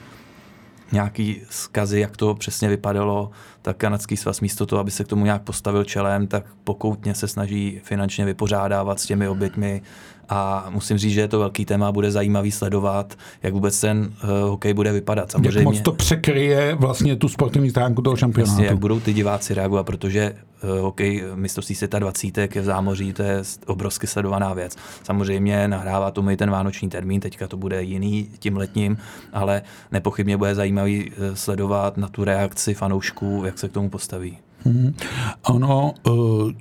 nějaký 0.91 1.41
zkazy, 1.49 1.99
jak 1.99 2.17
to 2.17 2.35
přesně 2.35 2.69
vypadalo, 2.69 3.31
tak 3.61 3.77
kanadský 3.77 4.17
svaz 4.17 4.41
místo 4.41 4.65
toho, 4.65 4.79
aby 4.79 4.91
se 4.91 5.03
k 5.03 5.07
tomu 5.07 5.25
nějak 5.25 5.41
postavil 5.41 5.83
čelem, 5.83 6.27
tak 6.27 6.45
pokoutně 6.63 7.15
se 7.15 7.27
snaží 7.27 7.81
finančně 7.83 8.25
vypořádávat 8.25 8.99
s 8.99 9.05
těmi 9.05 9.27
oběťmi 9.27 9.81
a 10.29 10.67
musím 10.69 10.97
říct, 10.97 11.13
že 11.13 11.21
je 11.21 11.27
to 11.27 11.39
velký 11.39 11.65
téma, 11.65 11.91
bude 11.91 12.11
zajímavý 12.11 12.51
sledovat, 12.51 13.17
jak 13.43 13.53
vůbec 13.53 13.81
ten 13.81 14.13
uh, 14.23 14.29
hokej 14.49 14.73
bude 14.73 14.91
vypadat. 14.91 15.31
Samozřejmě, 15.31 15.59
jak 15.59 15.65
moc 15.65 15.81
to 15.81 15.91
překryje 15.91 16.75
vlastně 16.75 17.15
tu 17.15 17.29
sportovní 17.29 17.69
stránku 17.69 18.01
toho 18.01 18.15
šampionátu. 18.15 18.51
Vlastně, 18.51 18.65
jak 18.65 18.77
budou 18.77 18.99
ty 18.99 19.13
diváci 19.13 19.53
reagovat, 19.53 19.83
protože 19.83 20.35
uh, 20.63 20.69
hokej 20.79 21.23
mistrovství 21.35 21.75
světa 21.75 21.99
20 21.99 22.37
je 22.37 22.61
v 22.61 22.63
zámoří, 22.63 23.13
to 23.13 23.23
je 23.23 23.43
obrovsky 23.65 24.07
sledovaná 24.07 24.53
věc. 24.53 24.75
Samozřejmě 25.03 25.67
nahrává 25.67 26.11
tomu 26.11 26.29
i 26.29 26.37
ten 26.37 26.49
vánoční 26.51 26.89
termín, 26.89 27.21
teďka 27.21 27.47
to 27.47 27.57
bude 27.57 27.83
jiný 27.83 28.27
tím 28.39 28.57
letním, 28.57 28.97
ale 29.33 29.61
nepochybně 29.91 30.37
bude 30.37 30.55
zajímavý 30.55 31.11
uh, 31.11 31.15
sledovat 31.33 31.97
na 31.97 32.07
tu 32.07 32.23
reakci 32.23 32.73
fanoušků, 32.73 33.41
jak 33.45 33.59
se 33.59 33.69
k 33.69 33.71
tomu 33.71 33.89
postaví. 33.89 34.37
Hmm. 34.65 34.95
Ono, 35.41 35.93
uh, 36.07 36.51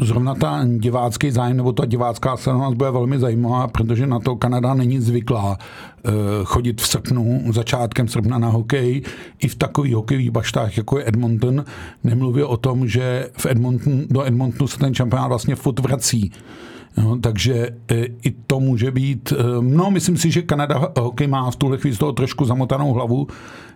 zrovna 0.00 0.34
ta 0.34 0.60
divácký 0.64 1.30
zájem 1.30 1.56
nebo 1.56 1.72
ta 1.72 1.86
divácká 1.86 2.36
sledovanost 2.36 2.76
bude 2.76 2.90
velmi 2.90 3.18
zajímavá, 3.18 3.68
protože 3.68 4.06
na 4.06 4.18
to 4.18 4.36
Kanada 4.36 4.74
není 4.74 5.00
zvyklá 5.00 5.50
uh, 5.50 6.12
chodit 6.44 6.80
v 6.80 6.86
srpnu, 6.86 7.42
začátkem 7.52 8.08
srpna 8.08 8.38
na 8.38 8.48
hokej, 8.48 9.02
i 9.38 9.48
v 9.48 9.54
takových 9.54 9.94
hokejových 9.94 10.30
baštách, 10.30 10.76
jako 10.76 10.98
je 10.98 11.08
Edmonton. 11.08 11.64
Nemluvě 12.04 12.44
o 12.44 12.56
tom, 12.56 12.88
že 12.88 13.30
v 13.36 13.46
Edmonton, 13.46 14.02
do 14.10 14.26
Edmontonu 14.26 14.68
se 14.68 14.78
ten 14.78 14.94
šampionát 14.94 15.28
vlastně 15.28 15.56
furt 15.56 15.78
vrací. 15.78 16.32
No, 16.96 17.18
takže 17.18 17.68
e, 17.90 18.04
i 18.04 18.30
to 18.46 18.60
může 18.60 18.90
být. 18.90 19.32
E, 19.32 19.36
no, 19.60 19.90
myslím 19.90 20.16
si, 20.16 20.30
že 20.30 20.42
Kanada 20.42 20.92
hokej 21.00 21.26
má 21.26 21.50
v 21.50 21.56
tuhle 21.56 21.78
chvíli 21.78 21.96
z 21.96 21.98
toho 21.98 22.12
trošku 22.12 22.44
zamotanou 22.44 22.92
hlavu, 22.92 23.26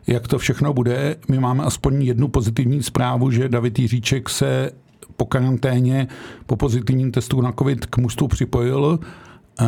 jak 0.07 0.29
to 0.29 0.39
všechno 0.39 0.73
bude. 0.73 1.17
My 1.31 1.39
máme 1.39 1.65
aspoň 1.65 2.03
jednu 2.03 2.29
pozitivní 2.29 2.83
zprávu, 2.83 3.31
že 3.31 3.49
David 3.49 3.79
Jiříček 3.79 4.29
se 4.29 4.71
po 5.16 5.27
karanténě, 5.27 6.09
po 6.46 6.57
pozitivním 6.57 7.12
testu 7.12 7.40
na 7.40 7.53
COVID 7.53 7.87
k 7.87 7.98
mužstvu 7.98 8.29
připojil. 8.29 8.98
Eh, 9.61 9.64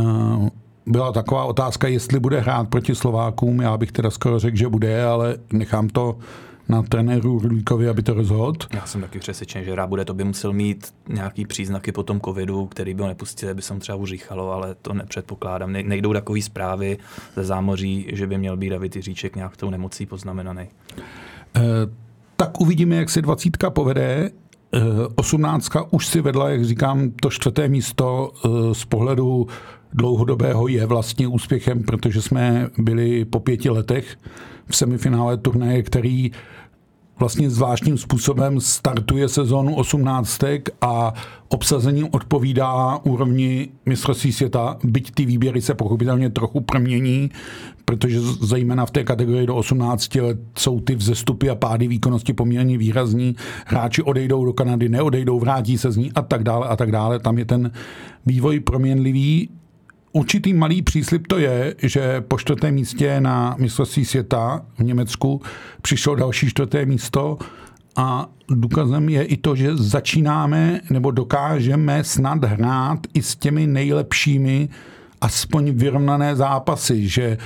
byla 0.87 1.13
taková 1.13 1.45
otázka, 1.45 1.89
jestli 1.89 2.21
bude 2.21 2.41
hrát 2.41 2.69
proti 2.69 2.95
Slovákům. 2.95 3.61
Já 3.61 3.77
bych 3.77 3.93
teda 3.93 4.11
skoro 4.11 4.39
řekl, 4.39 4.57
že 4.57 4.69
bude, 4.69 5.05
ale 5.05 5.37
nechám 5.53 5.89
to 5.89 6.19
na 6.69 6.83
trenéru 6.83 7.39
Rulíkovi, 7.39 7.89
aby 7.89 8.03
to 8.03 8.15
rozhodl. 8.15 8.59
Já 8.73 8.87
jsem 8.87 9.01
taky 9.01 9.19
přesvědčen, 9.19 9.65
že 9.65 9.73
hrát 9.73 9.89
bude. 9.89 10.05
To 10.05 10.15
by 10.15 10.25
musel 10.25 10.53
mít 10.53 10.95
nějaký 11.09 11.47
příznaky 11.47 11.93
po 11.93 12.03
tom 12.03 12.21
covidu, 12.21 12.67
který 12.67 12.95
by 12.95 13.03
ho 13.03 13.09
nepustil, 13.09 13.55
by 13.55 13.63
se 13.63 13.75
mu 13.75 13.81
třeba 13.81 13.97
uříchalo, 13.97 14.53
ale 14.53 14.75
to 14.75 14.95
nepředpokládám. 14.95 15.73
Nejdou 15.73 16.13
takové 16.13 16.43
zprávy 16.43 16.99
ze 17.37 17.45
zámoří, 17.45 18.07
že 18.13 18.27
by 18.27 18.39
měl 18.39 18.57
být 18.57 18.71
David 18.71 18.97
Jiříček 18.97 19.37
nějak 19.37 19.57
tou 19.57 19.71
nemocí 19.71 20.07
poznamenaný. 20.07 20.63
E, 20.63 21.61
tak 22.37 22.61
uvidíme, 22.61 22.97
jak 22.97 23.11
se 23.11 23.23
dvacítka 23.23 23.71
povede. 23.71 24.31
18 25.15 25.71
už 25.91 26.07
si 26.07 26.21
vedla, 26.21 26.51
jak 26.51 26.65
říkám, 26.65 27.11
to 27.11 27.31
čtvrté 27.31 27.69
místo 27.69 28.33
eh, 28.35 28.75
z 28.75 28.85
pohledu 28.85 29.47
dlouhodobého 29.93 30.69
je 30.69 30.87
vlastně 30.87 31.29
úspěchem, 31.29 31.83
protože 31.83 32.23
jsme 32.23 32.69
byli 32.79 33.25
po 33.25 33.41
pěti 33.41 33.71
letech 33.71 34.19
v 34.67 34.77
semifinále 34.77 35.37
turnaje, 35.37 35.83
který 35.83 36.31
vlastně 37.19 37.51
zvláštním 37.51 37.99
způsobem 37.99 38.61
startuje 38.61 39.29
sezónu 39.29 39.75
18 39.75 40.41
a 40.81 41.15
obsazením 41.49 42.09
odpovídá 42.13 42.97
úrovni 43.05 43.69
mistrovství 43.87 44.33
světa, 44.33 44.77
byť 44.85 45.11
ty 45.11 45.25
výběry 45.25 45.63
se 45.63 45.75
pochopitelně 45.75 46.31
trochu 46.31 46.61
promění, 46.61 47.31
protože 47.85 48.21
zejména 48.21 48.87
v 48.87 48.91
té 48.91 49.05
kategorii 49.05 49.47
do 49.47 49.57
18 49.57 50.15
let 50.15 50.39
jsou 50.59 50.81
ty 50.81 50.95
vzestupy 50.95 51.51
a 51.51 51.55
pády 51.55 51.89
výkonnosti 51.89 52.33
poměrně 52.33 52.79
výrazní. 52.79 53.37
Hráči 53.67 54.03
odejdou 54.03 54.45
do 54.45 54.53
Kanady, 54.53 54.89
neodejdou, 54.89 55.41
vrátí 55.41 55.79
se 55.79 55.93
z 55.93 55.97
ní 55.97 56.13
a 56.13 56.23
tak 56.23 56.45
dále 56.45 56.69
a 56.69 56.77
tak 56.77 56.93
dále. 56.93 57.19
Tam 57.19 57.39
je 57.39 57.45
ten 57.45 57.71
vývoj 58.27 58.61
proměnlivý 58.61 59.49
určitý 60.17 60.55
malý 60.55 60.83
příslip 60.83 61.27
to 61.27 61.39
je, 61.39 61.75
že 61.83 62.21
po 62.21 62.39
čtvrtém 62.39 62.75
místě 62.75 63.21
na 63.21 63.57
mistrovství 63.59 64.05
světa 64.05 64.63
v 64.79 64.85
Německu 64.85 65.43
přišlo 65.83 66.15
další 66.15 66.49
čtvrté 66.49 66.87
místo 66.87 67.39
a 67.97 68.29
důkazem 68.49 69.09
je 69.09 69.25
i 69.25 69.37
to, 69.37 69.57
že 69.57 69.77
začínáme 69.77 70.81
nebo 70.91 71.11
dokážeme 71.11 72.05
snad 72.05 72.45
hrát 72.45 72.99
i 73.15 73.23
s 73.23 73.37
těmi 73.37 73.67
nejlepšími 73.67 74.69
aspoň 75.21 75.71
vyrovnané 75.71 76.37
zápasy, 76.37 77.09
že 77.09 77.39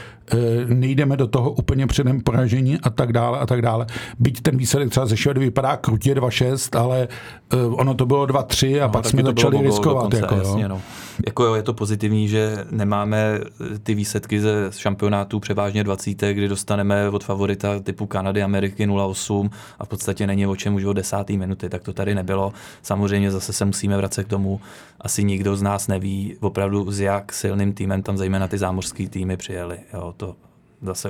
nejdeme 0.67 1.17
do 1.17 1.27
toho 1.27 1.51
úplně 1.51 1.87
předem 1.87 2.21
poražení 2.21 2.79
a 2.83 2.91
tak 2.91 3.13
dále 3.13 3.39
a 3.39 3.47
tak 3.47 3.63
dále. 3.63 3.87
Byť 4.19 4.41
ten 4.41 4.57
výsledek 4.57 4.91
třeba 4.91 5.07
ze 5.07 5.17
Švedy 5.17 5.41
vypadá 5.41 5.77
krutě 5.77 6.15
2-6, 6.15 6.79
ale 6.81 7.09
e, 7.53 7.57
ono 7.67 7.95
to 7.95 8.07
bylo 8.07 8.27
2-3 8.27 8.83
a 8.83 8.87
no, 8.87 8.93
pak 8.93 9.07
jsme 9.07 9.23
začali 9.23 9.63
riskovat. 9.63 9.97
Dokonce, 9.97 10.17
jako, 10.17 10.35
jasně, 10.35 10.63
jo. 10.63 10.69
No. 10.69 10.81
jako 11.27 11.45
jo, 11.45 11.55
je 11.55 11.63
to 11.63 11.75
pozitivní, 11.75 12.29
že 12.29 12.65
nemáme 12.71 13.19
e, 13.19 13.79
ty 13.79 13.95
výsledky 13.95 14.41
ze 14.41 14.71
šampionátů 14.77 15.41
převážně 15.41 15.85
20, 15.85 16.11
kdy 16.11 16.49
dostaneme 16.49 17.09
od 17.09 17.25
favorita 17.25 17.81
typu 17.81 18.07
Kanady, 18.07 18.43
Ameriky 18.43 18.87
0-8 18.87 19.51
a 19.79 19.85
v 19.85 19.89
podstatě 19.89 20.27
není 20.27 20.47
o 20.47 20.57
čem 20.57 20.75
už 20.75 20.85
od 20.85 20.93
desátý 20.93 21.39
minuty, 21.39 21.69
tak 21.69 21.83
to 21.83 21.93
tady 21.93 22.15
nebylo. 22.15 22.53
Samozřejmě 22.83 23.31
zase 23.31 23.53
se 23.53 23.65
musíme 23.65 23.97
vracet 23.97 24.25
k 24.25 24.29
tomu, 24.29 24.61
asi 25.01 25.25
nikdo 25.25 25.57
z 25.57 25.63
nás 25.63 25.89
neví 25.89 26.37
opravdu 26.41 26.91
s 26.91 27.01
jak 27.01 27.33
silným 27.33 27.73
týmem 27.73 28.03
tam 28.03 28.19
zejména 28.19 28.49
ty 28.49 28.59
zámořský 28.59 29.09
týmy 29.09 29.37
přijeli. 29.37 29.79
Jo, 29.95 30.15
to 30.21 30.37
zase 30.83 31.09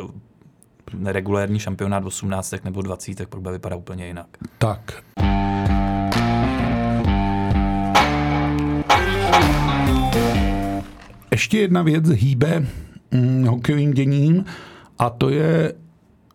neregulérní 0.94 1.58
šampionát 1.58 2.04
18 2.04 2.54
nebo 2.64 2.82
20 2.82 3.14
tak 3.14 3.28
bude 3.28 3.52
vypadá 3.52 3.76
úplně 3.76 4.06
jinak. 4.06 4.26
Tak. 4.58 5.02
ještě 11.30 11.58
jedna 11.58 11.82
věc 11.82 12.08
hýbe 12.08 12.66
hm, 13.12 13.44
hokejovým 13.44 13.92
děním 13.92 14.44
a 14.98 15.10
to 15.10 15.30
je 15.30 15.72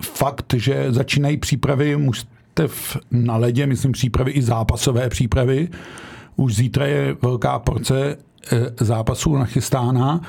fakt, 0.04 0.54
že 0.58 0.86
začínají 0.90 1.38
přípravy 1.38 1.98
mužstev 1.98 2.98
na 3.12 3.38
ledě, 3.38 3.68
myslím 3.68 3.92
přípravy 3.92 4.32
i 4.32 4.42
zápasové 4.42 5.10
přípravy. 5.10 5.70
Už 6.36 6.56
zítra 6.56 6.86
je 6.86 7.16
velká 7.22 7.60
porce 7.60 8.18
eh, 8.52 8.86
zápasů 8.86 9.36
nachystána. 9.36 10.22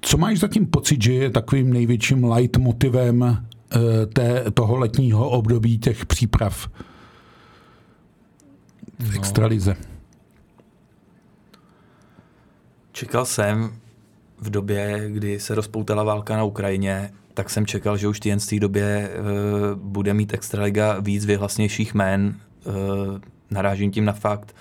Co 0.00 0.18
máš 0.18 0.38
zatím 0.38 0.66
pocit, 0.66 1.02
že 1.02 1.12
je 1.12 1.30
takovým 1.30 1.72
největším 1.72 2.24
leitmotivem 2.24 3.22
eh, 3.22 4.06
té, 4.06 4.50
toho 4.50 4.76
letního 4.76 5.30
období 5.30 5.78
těch 5.78 6.06
příprav 6.06 6.68
v 8.98 9.14
no. 9.14 9.18
extralize? 9.18 9.76
Čekal 12.92 13.26
jsem 13.26 13.72
v 14.40 14.50
době, 14.50 15.10
kdy 15.10 15.40
se 15.40 15.54
rozpoutala 15.54 16.02
válka 16.02 16.36
na 16.36 16.44
Ukrajině, 16.44 17.10
tak 17.34 17.50
jsem 17.50 17.66
čekal, 17.66 17.96
že 17.96 18.08
už 18.08 18.18
v 18.18 18.38
té 18.48 18.58
době 18.60 19.10
uh, 19.10 19.80
bude 19.80 20.14
mít 20.14 20.34
Extraliga 20.34 21.00
víc 21.00 21.24
vyhlasnějších 21.24 21.94
jmén. 21.94 22.34
Uh, 22.64 22.74
narážím 23.50 23.90
tím 23.90 24.04
na 24.04 24.12
fakt, 24.12 24.56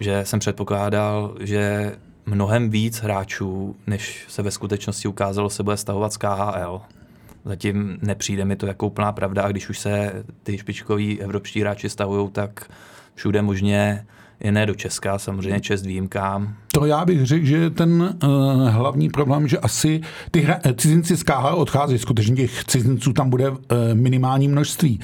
že 0.00 0.24
jsem 0.24 0.38
předpokládal, 0.38 1.36
že 1.40 1.92
mnohem 2.26 2.70
víc 2.70 2.98
hráčů, 2.98 3.76
než 3.86 4.24
se 4.28 4.42
ve 4.42 4.50
skutečnosti 4.50 5.08
ukázalo, 5.08 5.50
se 5.50 5.62
bude 5.62 5.76
stavovat 5.76 6.12
z 6.12 6.16
KHL. 6.16 6.80
Zatím 7.44 7.98
nepřijde 8.02 8.44
mi 8.44 8.56
to 8.56 8.66
jako 8.66 8.86
úplná 8.86 9.12
pravda 9.12 9.42
a 9.42 9.48
když 9.48 9.68
už 9.68 9.78
se 9.78 10.24
ty 10.42 10.58
špičkoví 10.58 11.20
evropští 11.20 11.60
hráči 11.60 11.88
stavují, 11.88 12.30
tak 12.30 12.70
všude 13.14 13.42
možně 13.42 14.06
je 14.40 14.52
ne 14.52 14.66
do 14.66 14.74
Česka, 14.74 15.18
samozřejmě 15.18 15.60
čest 15.60 15.86
výjimkám. 15.86 16.54
To 16.72 16.86
já 16.86 17.04
bych 17.04 17.26
řekl, 17.26 17.46
že 17.46 17.70
ten 17.70 18.16
uh, 18.24 18.68
hlavní 18.68 19.10
problém, 19.10 19.48
že 19.48 19.58
asi 19.58 20.00
ty 20.30 20.40
hra, 20.40 20.60
cizinci 20.76 21.16
z 21.16 21.22
KHL 21.22 21.54
odchází, 21.54 21.98
skutečně 21.98 22.36
těch 22.36 22.64
cizinců 22.64 23.12
tam 23.12 23.30
bude 23.30 23.50
uh, 23.50 23.56
minimální 23.92 24.48
množství, 24.48 25.00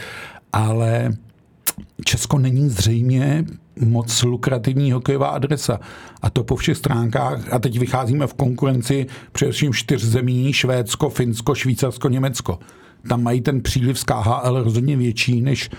ale 0.52 1.10
Česko 2.04 2.38
není 2.38 2.68
zřejmě 2.68 3.44
moc 3.80 4.22
lukrativní 4.22 4.92
hokejová 4.92 5.28
adresa. 5.28 5.80
A 6.22 6.30
to 6.30 6.44
po 6.44 6.56
všech 6.56 6.76
stránkách. 6.76 7.52
A 7.52 7.58
teď 7.58 7.78
vycházíme 7.78 8.26
v 8.26 8.34
konkurenci 8.34 9.06
především 9.32 9.72
čtyř 9.72 10.04
zemí, 10.04 10.52
Švédsko, 10.52 11.10
Finsko, 11.10 11.54
Švýcarsko, 11.54 12.08
Německo. 12.08 12.58
Tam 13.08 13.22
mají 13.22 13.40
ten 13.40 13.60
příliv 13.62 13.98
z 13.98 14.04
KHL 14.04 14.62
rozhodně 14.62 14.96
větší 14.96 15.40
než 15.40 15.70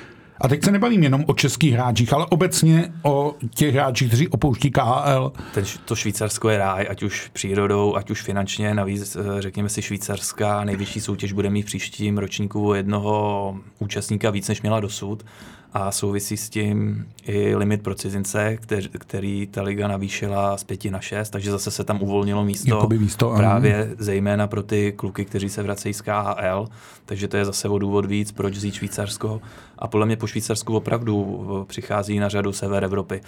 a 0.44 0.48
teď 0.48 0.64
se 0.64 0.72
nebavím 0.72 1.04
jenom 1.04 1.24
o 1.28 1.34
českých 1.34 1.74
hráčích, 1.74 2.14
ale 2.14 2.26
obecně 2.26 2.94
o 3.04 3.36
těch 3.56 3.74
hráčích, 3.74 4.08
kteří 4.08 4.28
opouští 4.28 4.72
KHL. 4.72 5.32
Ten, 5.54 5.66
to 5.86 5.96
Švýcarsko 5.96 6.50
je 6.50 6.58
ráj, 6.58 6.88
ať 6.90 7.04
už 7.04 7.30
přírodou, 7.34 7.96
ať 7.96 8.12
už 8.12 8.22
finančně. 8.22 8.74
Navíc, 8.74 9.16
eh, 9.16 9.42
řekněme 9.42 9.70
si, 9.70 9.82
švýcarská 9.82 10.64
nejvyšší 10.64 11.02
soutěž 11.02 11.34
bude 11.34 11.50
mít 11.50 11.62
v 11.62 11.66
příštím 11.66 12.18
ročníku 12.18 12.74
jednoho 12.74 13.58
účastníka 13.80 14.30
víc, 14.30 14.48
než 14.48 14.62
měla 14.62 14.80
dosud 14.80 15.26
a 15.74 15.92
souvisí 15.92 16.38
s 16.38 16.50
tím 16.50 17.06
i 17.26 17.56
limit 17.56 17.82
pro 17.82 17.96
cizince, 17.96 18.58
který, 18.58 18.90
který 18.90 19.48
ta 19.52 19.62
liga 19.62 19.88
navýšila 19.88 20.58
z 20.58 20.64
pěti 20.64 20.92
na 20.92 21.00
šest, 21.00 21.30
takže 21.30 21.52
zase 21.52 21.72
se 21.72 21.84
tam 21.84 22.02
uvolnilo 22.02 22.46
místo, 22.46 22.90
místo 22.90 23.34
právě 23.38 23.84
ano. 23.84 23.92
zejména 23.98 24.48
pro 24.48 24.64
ty 24.64 24.94
kluky, 24.96 25.26
kteří 25.26 25.50
se 25.50 25.64
vracejí 25.64 25.94
z 25.94 26.02
KHL, 26.02 26.68
takže 27.06 27.28
to 27.28 27.38
je 27.38 27.46
zase 27.46 27.70
o 27.70 27.78
důvod 27.78 28.06
víc, 28.06 28.32
proč 28.32 28.54
vzít 28.54 28.74
Švýcarsko. 28.74 29.42
A 29.80 29.88
podle 29.88 30.06
mě 30.06 30.16
po 30.16 30.28
Švýcarsku 30.28 30.76
opravdu 30.76 31.66
přichází 31.68 32.20
na 32.20 32.30
řadu 32.30 32.54
sever 32.54 32.84
Evropy. 32.84 33.22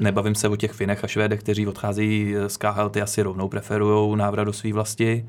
Nebavím 0.00 0.34
se 0.34 0.48
o 0.48 0.56
těch 0.56 0.72
Finech 0.72 1.04
a 1.04 1.06
Švédech, 1.06 1.40
kteří 1.40 1.66
odchází 1.66 2.34
z 2.46 2.56
KHL, 2.56 2.88
ty 2.88 3.02
asi 3.02 3.22
rovnou 3.22 3.48
preferují 3.48 4.16
návrat 4.16 4.44
do 4.44 4.52
své 4.52 4.72
vlasti 4.72 5.24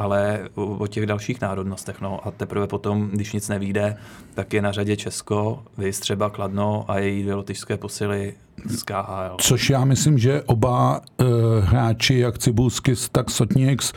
ale 0.00 0.48
o 0.54 0.86
těch 0.86 1.06
dalších 1.06 1.40
národnostech. 1.40 2.00
No. 2.00 2.26
A 2.26 2.30
teprve 2.30 2.66
potom, 2.66 3.10
když 3.12 3.32
nic 3.32 3.48
nevíde, 3.48 3.96
tak 4.34 4.52
je 4.52 4.62
na 4.62 4.72
řadě 4.72 4.96
Česko, 4.96 5.62
vys 5.78 6.00
třeba 6.00 6.30
Kladno 6.30 6.84
a 6.88 6.98
její 6.98 7.22
dvě 7.22 7.34
lotyšské 7.34 7.76
posily 7.76 8.34
z 8.66 8.82
KHL. 8.82 9.36
Což 9.40 9.70
já 9.70 9.84
myslím, 9.84 10.18
že 10.18 10.42
oba 10.42 11.00
uh, 11.00 11.26
hráči, 11.64 12.18
jak 12.18 12.38
Cibulskis, 12.38 13.08
tak 13.08 13.30
Sotniks, 13.30 13.92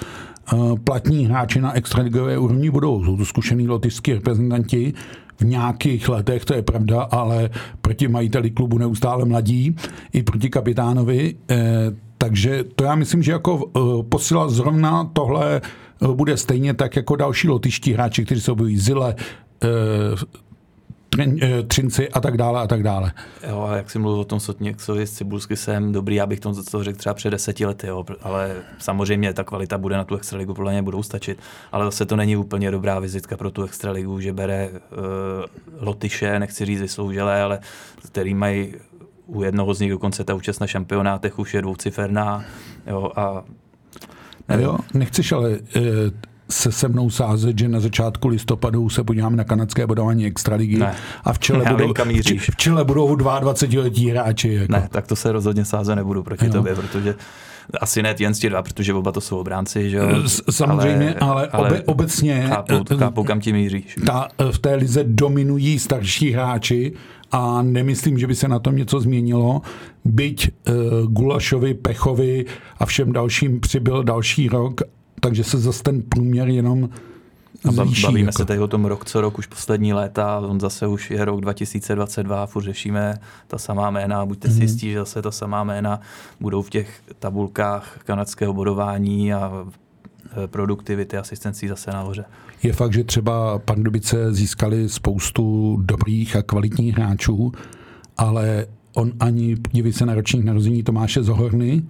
uh, 0.54 0.80
platní 0.80 1.26
hráči 1.26 1.62
na 1.62 1.74
extraligové 1.74 2.38
úrovni 2.38 2.70
budou. 2.70 3.06
Jsou 3.06 3.18
to 3.18 3.26
zkušený 3.26 3.68
lotyšský 3.68 4.13
reprezentanti, 4.13 4.94
v 5.39 5.46
nějakých 5.46 6.10
letech, 6.10 6.46
to 6.46 6.54
je 6.54 6.62
pravda, 6.62 7.02
ale 7.02 7.50
proti 7.82 8.08
majiteli 8.08 8.52
klubu 8.52 8.78
neustále 8.78 9.26
mladí, 9.26 9.76
i 10.13 10.24
proti 10.24 10.50
kapitánovi. 10.50 11.36
Eh, 11.50 11.58
takže 12.18 12.63
to 12.76 12.84
já 12.84 12.96
myslím, 12.96 13.24
že 13.24 13.32
jako 13.32 13.72
eh, 13.78 13.80
posila 14.10 14.50
zrovna 14.50 15.10
tohle 15.13 15.56
eh, 15.56 15.62
bude 16.08 16.38
stejně 16.38 16.74
tak 16.74 16.96
jako 16.96 17.16
další 17.16 17.50
lotyští 17.50 17.94
hráči, 17.94 18.26
kteří 18.26 18.42
se 18.42 18.52
objeví 18.52 18.78
Zile, 18.78 19.16
eh, 19.63 19.68
Třinci 21.68 22.10
a 22.10 22.20
tak 22.20 22.38
dále 22.38 22.62
a 22.62 22.68
tak 22.68 22.84
dále. 22.84 23.12
Jo, 23.50 23.62
a 23.62 23.76
jak 23.76 23.92
jsi 23.92 24.00
mluvil 24.00 24.20
o 24.20 24.26
tom 24.26 24.39
Sotněkcovi 24.39 25.08
z 25.08 25.12
Cibulsky 25.12 25.56
jsem 25.56 25.92
dobrý, 25.92 26.22
abych 26.22 26.39
to 26.39 26.54
řekl 26.84 27.00
třeba 27.00 27.13
před 27.13 27.30
deseti 27.30 27.66
lety, 27.66 27.88
jo, 27.88 28.06
ale 28.22 28.56
samozřejmě 28.80 29.34
ta 29.34 29.44
kvalita 29.44 29.78
bude 29.78 29.98
na 29.98 30.04
tu 30.04 30.16
extraligu, 30.16 30.54
podle 30.54 30.72
mě 30.72 30.82
budou 30.82 31.04
stačit, 31.04 31.39
ale 31.72 31.86
zase 31.86 32.06
to 32.06 32.16
není 32.16 32.38
úplně 32.38 32.72
dobrá 32.72 33.00
vizitka 33.00 33.38
pro 33.38 33.52
tu 33.52 33.63
extraligu, 33.63 34.20
že 34.20 34.34
bere 34.34 34.70
uh, 34.70 34.78
Lotyše, 35.80 36.39
nechci 36.39 36.66
říct 36.66 36.82
vysloužilé, 36.82 37.42
ale 37.42 37.60
který 38.08 38.34
mají 38.34 38.74
u 39.28 39.44
jednoho 39.44 39.74
z 39.74 39.80
nich 39.80 39.92
dokonce 39.92 40.24
ta 40.24 40.34
účast 40.34 40.60
na 40.60 40.68
šampionátech 40.68 41.39
už 41.39 41.54
je 41.54 41.62
dvouciferná. 41.62 42.46
Jo, 42.88 43.12
a 43.16 43.44
nevím. 44.49 44.65
Jo, 44.65 44.77
nechceš 44.93 45.32
ale 45.32 45.51
e, 45.51 45.60
se 46.49 46.71
se 46.71 46.88
mnou 46.88 47.10
sázet, 47.10 47.60
že 47.60 47.67
na 47.67 47.79
začátku 47.79 48.27
listopadu 48.27 48.89
se 48.89 49.03
podíváme 49.03 49.36
na 49.36 49.43
kanadské 49.43 49.88
bodování 49.88 50.25
extraligy 50.25 50.77
ne. 50.77 50.95
a 51.23 51.34
v 51.34 51.39
čele, 51.39 51.65
budou, 51.71 51.93
vím, 52.06 52.39
v 52.39 52.56
čele 52.56 52.86
budou 52.86 53.15
22-letí 53.15 54.10
hráči. 54.10 54.53
Jako. 54.53 54.73
Ne, 54.73 54.88
tak 54.91 55.08
to 55.08 55.15
se 55.15 55.32
rozhodně 55.32 55.65
sázet 55.65 55.95
nebudu 55.95 56.23
proti 56.23 56.45
jo. 56.45 56.51
tobě, 56.51 56.75
protože 56.75 57.15
asi 57.82 58.03
ne 58.03 58.15
jen 58.19 58.34
ti 58.34 58.49
dva, 58.49 58.63
protože 58.63 58.93
oba 58.93 59.12
to 59.12 59.21
jsou 59.21 59.38
obránci, 59.38 59.89
že 59.89 59.97
jo? 59.97 60.08
Samozřejmě, 60.51 61.13
ale, 61.13 61.47
ale 61.47 61.69
obe, 61.69 61.82
obecně 61.82 62.45
chápu, 62.47 62.97
chápu, 62.97 63.23
kam 63.23 63.39
ti 63.39 63.53
míříš. 63.53 63.95
Ta, 64.06 64.27
v 64.51 64.60
té 64.60 64.75
lize 64.75 65.03
dominují 65.03 65.79
starší 65.79 66.32
hráči 66.32 66.93
a 67.34 67.62
nemyslím, 67.62 68.17
že 68.17 68.28
by 68.28 68.36
se 68.36 68.48
na 68.48 68.60
tom 68.60 68.76
něco 68.76 69.00
změnilo. 69.00 69.62
Byť 70.06 70.50
uh, 70.50 70.76
Gulašovi, 71.12 71.74
Pechovi 71.74 72.46
a 72.78 72.86
všem 72.86 73.12
dalším 73.12 73.60
přibyl 73.60 74.04
další 74.04 74.48
rok, 74.48 74.82
takže 75.19 75.43
se 75.43 75.60
zase 75.60 75.84
ten 75.84 76.02
průměr 76.02 76.48
jenom 76.48 76.89
zvýší. 77.72 78.02
Bavíme 78.02 78.28
jako. 78.28 78.38
se 78.38 78.46
tady 78.46 78.60
o 78.60 78.67
tom 78.67 78.86
rok 78.86 79.06
co 79.06 79.22
rok, 79.22 79.38
už 79.38 79.48
poslední 79.48 79.93
léta, 79.93 80.39
on 80.39 80.60
zase 80.60 80.88
už 80.88 81.12
je 81.12 81.26
rok 81.26 81.41
2022, 81.41 82.46
furt 82.46 82.63
řešíme 82.63 83.19
ta 83.48 83.58
samá 83.58 83.89
jména, 83.89 84.26
buďte 84.26 84.48
si 84.48 84.54
mhm. 84.54 84.62
jistí, 84.62 84.91
že 84.91 85.00
zase 85.00 85.22
ta 85.22 85.32
samá 85.32 85.63
jména 85.63 86.00
budou 86.39 86.62
v 86.62 86.69
těch 86.69 87.02
tabulkách 87.19 88.00
kanadského 88.06 88.54
bodování 88.54 89.34
a 89.34 89.65
produktivity 90.48 91.17
asistencí 91.17 91.67
zase 91.67 91.91
nahoře. 91.91 92.26
Je 92.63 92.74
fakt, 92.74 92.93
že 92.93 93.04
třeba 93.04 93.60
Pardubice 93.60 94.34
získali 94.34 94.89
spoustu 94.89 95.78
dobrých 95.82 96.36
a 96.36 96.41
kvalitních 96.41 96.98
hráčů, 96.98 97.52
ale 98.17 98.65
on 98.93 99.12
ani, 99.19 99.56
podívej 99.56 99.93
se 99.93 100.06
na 100.06 100.15
ročník 100.15 100.46
narození 100.46 100.84
Tomáše 100.84 101.24
Zohorny, 101.24 101.84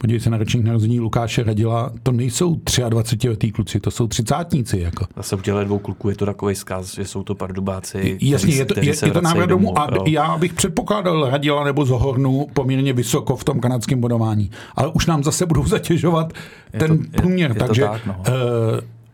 podívej 0.00 0.20
se 0.20 0.30
na 0.30 0.38
ročník 0.38 0.64
narození 0.64 1.00
Lukáše 1.00 1.42
Radila, 1.42 1.92
to 2.02 2.12
nejsou 2.12 2.60
23 2.88 3.28
letý 3.28 3.52
kluci, 3.52 3.80
to 3.80 3.90
jsou 3.90 4.06
třicátníci. 4.06 4.80
Jako. 4.80 5.06
Zase 5.16 5.36
u 5.36 5.40
těchto 5.40 5.64
dvou 5.64 5.78
kluků 5.78 6.08
je 6.08 6.16
to 6.16 6.26
takový 6.26 6.54
zkaz, 6.54 6.94
že 6.94 7.04
jsou 7.04 7.22
to 7.22 7.34
pardubáci. 7.34 8.18
Jasně, 8.20 8.54
je 8.54 8.64
to, 8.64 8.80
je, 8.80 8.94
je 9.06 9.12
to 9.12 9.20
návrat 9.20 9.46
domů 9.46 9.78
a 9.78 9.88
jo. 9.94 10.04
já 10.06 10.38
bych 10.38 10.52
předpokládal 10.52 11.30
Radila 11.30 11.64
nebo 11.64 11.84
Zohornu 11.84 12.46
poměrně 12.52 12.92
vysoko 12.92 13.36
v 13.36 13.44
tom 13.44 13.60
kanadském 13.60 14.00
bodování, 14.00 14.50
ale 14.74 14.88
už 14.88 15.06
nám 15.06 15.24
zase 15.24 15.46
budou 15.46 15.66
zatěžovat 15.66 16.32
je 16.72 16.78
ten 16.78 16.98
to, 16.98 17.10
průměr, 17.16 17.50
je, 17.50 17.56
je 17.56 17.66
takže 17.66 17.82
tak, 17.82 18.06
no. 18.06 18.16
uh, 18.18 18.34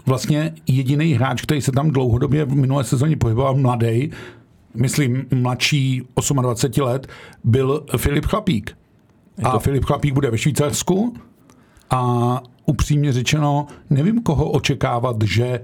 vlastně 0.07 0.53
jediný 0.67 1.13
hráč, 1.13 1.43
který 1.43 1.61
se 1.61 1.73
tam 1.73 1.91
dlouhodobě 1.91 2.45
v 2.45 2.57
minulé 2.57 2.85
sezóně 2.85 3.17
pohyboval 3.17 3.55
mladý, 3.55 4.11
myslím 4.75 5.27
mladší 5.35 6.03
28 6.43 6.83
let, 6.83 7.07
byl 7.45 7.85
Filip 7.97 8.27
Chlapík. 8.27 8.77
A 9.43 9.51
to... 9.51 9.59
Filip 9.59 9.85
Chlapík 9.85 10.15
bude 10.15 10.31
ve 10.31 10.39
Švýcarsku 10.39 11.15
a 11.91 12.43
upřímně 12.67 13.13
řečeno, 13.13 13.67
nevím, 13.91 14.23
koho 14.23 14.51
očekávat, 14.51 15.17
že 15.25 15.61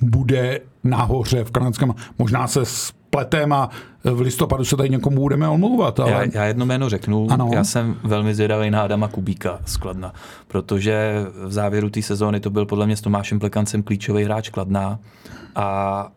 bude 0.00 0.60
nahoře 0.84 1.44
v 1.44 1.50
kanadském. 1.50 1.94
Možná 2.18 2.46
se 2.46 2.64
spletem 2.64 3.52
a 3.52 3.70
v 4.04 4.20
listopadu 4.20 4.64
se 4.64 4.76
tady 4.76 4.90
někomu 4.90 5.20
budeme 5.20 5.48
omlouvat. 5.48 6.00
Ale... 6.00 6.10
Já, 6.10 6.24
já 6.32 6.44
jedno 6.44 6.66
jméno 6.66 6.88
řeknu. 6.88 7.26
Ano. 7.30 7.50
Já 7.54 7.64
jsem 7.64 7.96
velmi 8.04 8.34
zvědavý 8.34 8.70
na 8.70 8.82
Adama 8.82 9.08
Kubíka 9.08 9.58
z 9.64 9.76
Kladna, 9.76 10.12
protože 10.48 11.26
v 11.44 11.52
závěru 11.52 11.90
té 11.90 12.02
sezóny 12.02 12.40
to 12.40 12.50
byl 12.50 12.66
podle 12.66 12.86
mě 12.86 12.96
s 12.96 13.00
Tomášem 13.00 13.38
Plekancem 13.38 13.82
klíčový 13.82 14.24
hráč 14.24 14.48
Kladna 14.48 14.98
a 15.56 16.08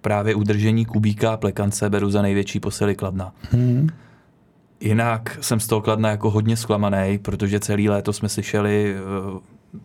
právě 0.00 0.34
udržení 0.34 0.84
Kubíka 0.84 1.32
a 1.32 1.36
Plekance 1.36 1.90
beru 1.90 2.10
za 2.10 2.22
největší 2.22 2.60
posily 2.60 2.94
Kladna. 2.94 3.32
Hmm 3.50 3.88
jinak 4.84 5.38
jsem 5.40 5.60
z 5.60 5.66
toho 5.66 5.80
Kladna 5.80 6.10
jako 6.10 6.30
hodně 6.30 6.56
zklamaný, 6.56 7.18
protože 7.18 7.60
celý 7.60 7.88
léto 7.88 8.12
jsme 8.12 8.28
slyšeli, 8.28 8.96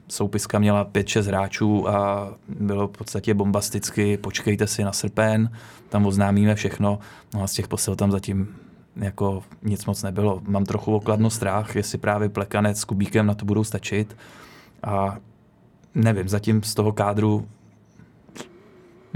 soupiska 0.08 0.60
měla 0.60 0.86
5-6 0.86 1.22
hráčů 1.22 1.90
a 1.90 2.30
bylo 2.60 2.88
v 2.88 2.92
podstatě 2.92 3.34
bombasticky, 3.34 4.18
počkejte 4.18 4.68
si 4.68 4.84
na 4.84 4.92
srpen, 4.92 5.52
tam 5.90 6.06
oznámíme 6.06 6.56
všechno, 6.56 7.00
no 7.34 7.44
a 7.44 7.48
z 7.48 7.54
těch 7.54 7.68
posil 7.68 7.96
tam 7.96 8.12
zatím 8.12 8.48
jako 8.96 9.44
nic 9.64 9.86
moc 9.86 10.04
nebylo. 10.04 10.42
Mám 10.48 10.66
trochu 10.66 10.96
okladno 10.96 11.30
strach, 11.30 11.76
jestli 11.76 11.98
právě 11.98 12.30
Plekanec 12.30 12.80
s 12.80 12.84
Kubíkem 12.84 13.26
na 13.26 13.34
to 13.34 13.46
budou 13.46 13.64
stačit 13.64 14.18
a 14.84 15.18
nevím, 15.96 16.30
zatím 16.30 16.64
z 16.64 16.74
toho 16.74 16.92
kádru 16.92 17.48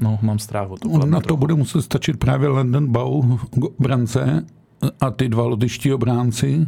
No, 0.01 0.19
mám 0.21 0.39
strach 0.39 0.69
o 0.69 0.77
to. 0.77 1.05
Na 1.05 1.21
to 1.21 1.37
bude 1.37 1.53
muset 1.53 1.81
stačit 1.81 2.17
právě 2.17 2.47
London 2.47 2.91
Bau, 2.91 3.37
brance 3.79 4.45
a 5.01 5.11
ty 5.11 5.29
dva 5.29 5.43
lotyští 5.43 5.93
obránci 5.93 6.67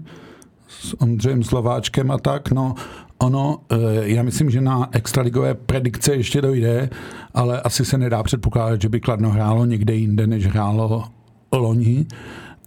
s 0.67 1.01
Ondřejem 1.01 1.43
Slováčkem 1.43 2.11
a 2.11 2.17
tak. 2.17 2.51
No, 2.51 2.75
ono, 3.17 3.59
eh, 3.69 3.75
já 4.01 4.23
myslím, 4.23 4.49
že 4.49 4.61
na 4.61 4.89
extraligové 4.91 5.53
predikce 5.53 6.15
ještě 6.15 6.41
dojde, 6.41 6.89
ale 7.33 7.61
asi 7.61 7.85
se 7.85 7.97
nedá 7.97 8.23
předpokládat, 8.23 8.81
že 8.81 8.89
by 8.89 8.99
Kladno 8.99 9.29
hrálo 9.29 9.65
někde 9.65 9.95
jinde, 9.95 10.27
než 10.27 10.47
hrálo 10.47 11.03
loni. 11.51 12.05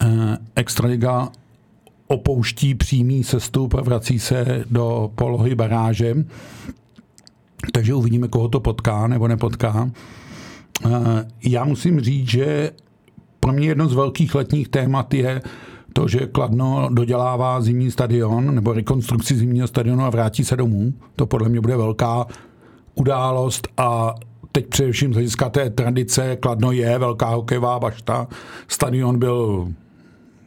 Eh, 0.01 0.37
extraliga 0.55 1.29
opouští 2.07 2.75
přímý 2.75 3.23
sestup 3.23 3.73
a 3.73 3.81
vrací 3.81 4.19
se 4.19 4.65
do 4.69 5.11
polohy 5.15 5.55
baráže. 5.55 6.15
Takže 7.71 7.93
uvidíme, 7.93 8.27
koho 8.27 8.47
to 8.47 8.59
potká 8.59 9.07
nebo 9.07 9.27
nepotká. 9.27 9.91
Eh, 10.85 10.89
já 11.43 11.63
musím 11.63 11.99
říct, 11.99 12.29
že 12.29 12.71
pro 13.39 13.53
mě 13.53 13.67
jedno 13.67 13.87
z 13.87 13.93
velkých 13.93 14.35
letních 14.35 14.69
témat 14.69 15.13
je 15.13 15.41
to, 15.93 16.07
že 16.07 16.19
Kladno 16.19 16.89
dodělává 16.91 17.61
zimní 17.61 17.91
stadion 17.91 18.55
nebo 18.55 18.73
rekonstrukci 18.73 19.35
zimního 19.35 19.67
stadionu 19.67 20.03
a 20.03 20.09
vrátí 20.09 20.43
se 20.43 20.55
domů. 20.55 20.93
To 21.15 21.25
podle 21.25 21.49
mě 21.49 21.61
bude 21.61 21.77
velká 21.77 22.25
událost 22.95 23.67
a 23.77 24.15
teď 24.51 24.67
především 24.67 25.13
z 25.13 25.15
hlediska 25.15 25.49
té 25.49 25.69
tradice 25.69 26.35
Kladno 26.35 26.71
je 26.71 26.97
velká 26.97 27.29
hokejová 27.29 27.79
bašta. 27.79 28.27
Stadion 28.67 29.19
byl 29.19 29.67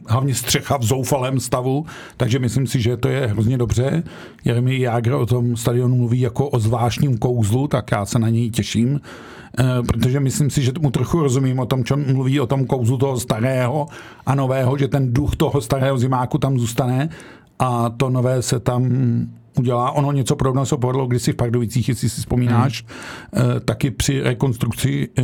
hlavně 0.07 0.35
střecha 0.35 0.77
v 0.77 0.83
zoufalém 0.83 1.39
stavu, 1.39 1.85
takže 2.17 2.39
myslím 2.39 2.67
si, 2.67 2.81
že 2.81 2.97
to 2.97 3.07
je 3.07 3.27
hrozně 3.27 3.57
dobře. 3.57 4.03
Jeremy 4.45 4.79
Jágr 4.79 5.11
o 5.11 5.25
tom 5.25 5.57
stadionu 5.57 5.95
mluví 5.95 6.19
jako 6.19 6.49
o 6.49 6.59
zvláštním 6.59 7.17
kouzlu, 7.17 7.67
tak 7.67 7.91
já 7.91 8.05
se 8.05 8.19
na 8.19 8.29
něj 8.29 8.49
těším, 8.49 8.99
protože 9.87 10.19
myslím 10.19 10.49
si, 10.49 10.61
že 10.61 10.71
mu 10.79 10.91
trochu 10.91 11.19
rozumím 11.19 11.59
o 11.59 11.65
tom, 11.65 11.83
čem 11.83 12.13
mluví 12.13 12.39
o 12.39 12.47
tom 12.47 12.65
kouzlu 12.65 12.97
toho 12.97 13.19
starého 13.19 13.87
a 14.25 14.35
nového, 14.35 14.77
že 14.77 14.87
ten 14.87 15.13
duch 15.13 15.35
toho 15.35 15.61
starého 15.61 15.97
zimáku 15.97 16.37
tam 16.37 16.59
zůstane 16.59 17.09
a 17.59 17.89
to 17.89 18.09
nové 18.09 18.41
se 18.41 18.59
tam 18.59 18.89
udělá. 19.59 19.91
Ono 19.91 20.11
něco 20.11 20.35
podobného 20.35 20.65
se 20.65 20.77
povedlo 20.77 21.07
kdysi 21.07 21.31
v 21.31 21.35
Pardubicích, 21.35 21.89
jestli 21.89 22.09
si 22.09 22.21
vzpomínáš, 22.21 22.85
hmm. 23.33 23.45
taky 23.65 23.91
při 23.91 24.21
rekonstrukci 24.21 25.09
eh, 25.17 25.23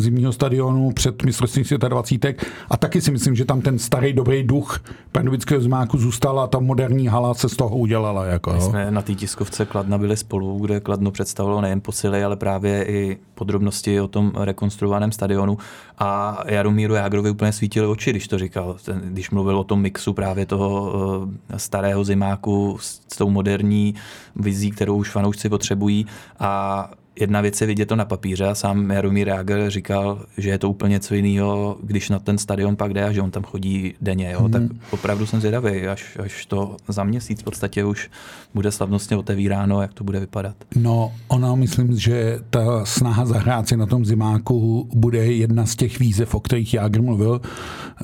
zimního 0.00 0.32
stadionu 0.32 0.90
před 0.92 1.22
mistrovstvím 1.22 1.64
světa 1.64 1.88
20. 1.88 2.26
A 2.70 2.76
taky 2.76 3.00
si 3.00 3.10
myslím, 3.10 3.34
že 3.34 3.44
tam 3.44 3.60
ten 3.60 3.78
starý 3.78 4.12
dobrý 4.12 4.42
duch 4.42 4.80
pardubického 5.12 5.60
zmáku 5.60 5.98
zůstal 5.98 6.40
a 6.40 6.46
ta 6.46 6.58
moderní 6.58 7.08
hala 7.08 7.34
se 7.34 7.48
z 7.48 7.56
toho 7.56 7.76
udělala. 7.76 8.24
Jako, 8.24 8.52
My 8.52 8.60
jsme 8.60 8.90
na 8.90 9.02
té 9.02 9.14
tiskovce 9.14 9.66
Kladna 9.66 9.98
byli 9.98 10.16
spolu, 10.16 10.58
kde 10.58 10.80
Kladno 10.80 11.10
představilo 11.10 11.60
nejen 11.60 11.80
posily, 11.80 12.24
ale 12.24 12.36
právě 12.36 12.84
i 12.84 13.18
podrobnosti 13.34 14.00
o 14.00 14.08
tom 14.08 14.32
rekonstruovaném 14.36 15.12
stadionu. 15.12 15.58
A 15.98 16.38
Jaromíru 16.46 16.94
Jágrovi 16.94 17.30
úplně 17.30 17.52
svítili 17.52 17.86
oči, 17.86 18.10
když 18.10 18.28
to 18.28 18.38
říkal. 18.38 18.76
Ten, 18.84 19.00
když 19.04 19.30
mluvil 19.30 19.58
o 19.58 19.64
tom 19.64 19.80
mixu 19.80 20.12
právě 20.12 20.46
toho 20.46 20.92
uh, 20.92 21.28
starého 21.56 22.04
zimáku 22.04 22.78
s, 22.80 23.00
s 23.12 23.16
tou 23.16 23.30
moderní 23.30 23.94
vizí, 24.36 24.70
kterou 24.70 24.96
už 24.96 25.10
fanoušci 25.10 25.48
potřebují. 25.48 26.06
A 26.38 26.90
jedna 27.20 27.40
věc 27.40 27.60
je 27.60 27.66
vidět 27.66 27.86
to 27.86 27.96
na 27.96 28.04
papíře 28.04 28.46
a 28.46 28.54
sám 28.54 28.90
Jaromír 28.90 29.28
Jágr 29.28 29.70
říkal, 29.70 30.24
že 30.38 30.50
je 30.50 30.58
to 30.58 30.70
úplně 30.70 30.92
něco 30.92 31.14
jiného, 31.14 31.78
když 31.82 32.08
na 32.10 32.18
ten 32.18 32.38
stadion 32.38 32.76
pak 32.76 32.94
jde 32.94 33.04
a 33.04 33.12
že 33.12 33.22
on 33.22 33.30
tam 33.30 33.42
chodí 33.42 33.94
denně. 34.00 34.30
Jo? 34.32 34.40
Hmm. 34.40 34.50
Tak 34.50 34.62
opravdu 34.90 35.26
jsem 35.26 35.40
zvědavý, 35.40 35.86
až, 35.86 36.18
až 36.22 36.46
to 36.46 36.76
za 36.88 37.04
měsíc 37.04 37.40
v 37.40 37.44
podstatě 37.44 37.84
už 37.84 38.10
bude 38.54 38.72
slavnostně 38.72 39.16
otevíráno, 39.16 39.82
jak 39.82 39.94
to 39.94 40.04
bude 40.04 40.20
vypadat. 40.20 40.56
No, 40.76 41.12
ona 41.28 41.54
myslím, 41.54 41.98
že 41.98 42.38
ta 42.50 42.84
snaha 42.84 43.26
zahrát 43.26 43.68
si 43.68 43.76
na 43.76 43.86
tom 43.86 44.04
zimáku 44.04 44.88
bude 44.94 45.26
jedna 45.26 45.66
z 45.66 45.76
těch 45.76 45.98
výzev, 45.98 46.34
o 46.34 46.40
kterých 46.40 46.74
Jágr 46.74 47.02
mluvil. 47.02 47.40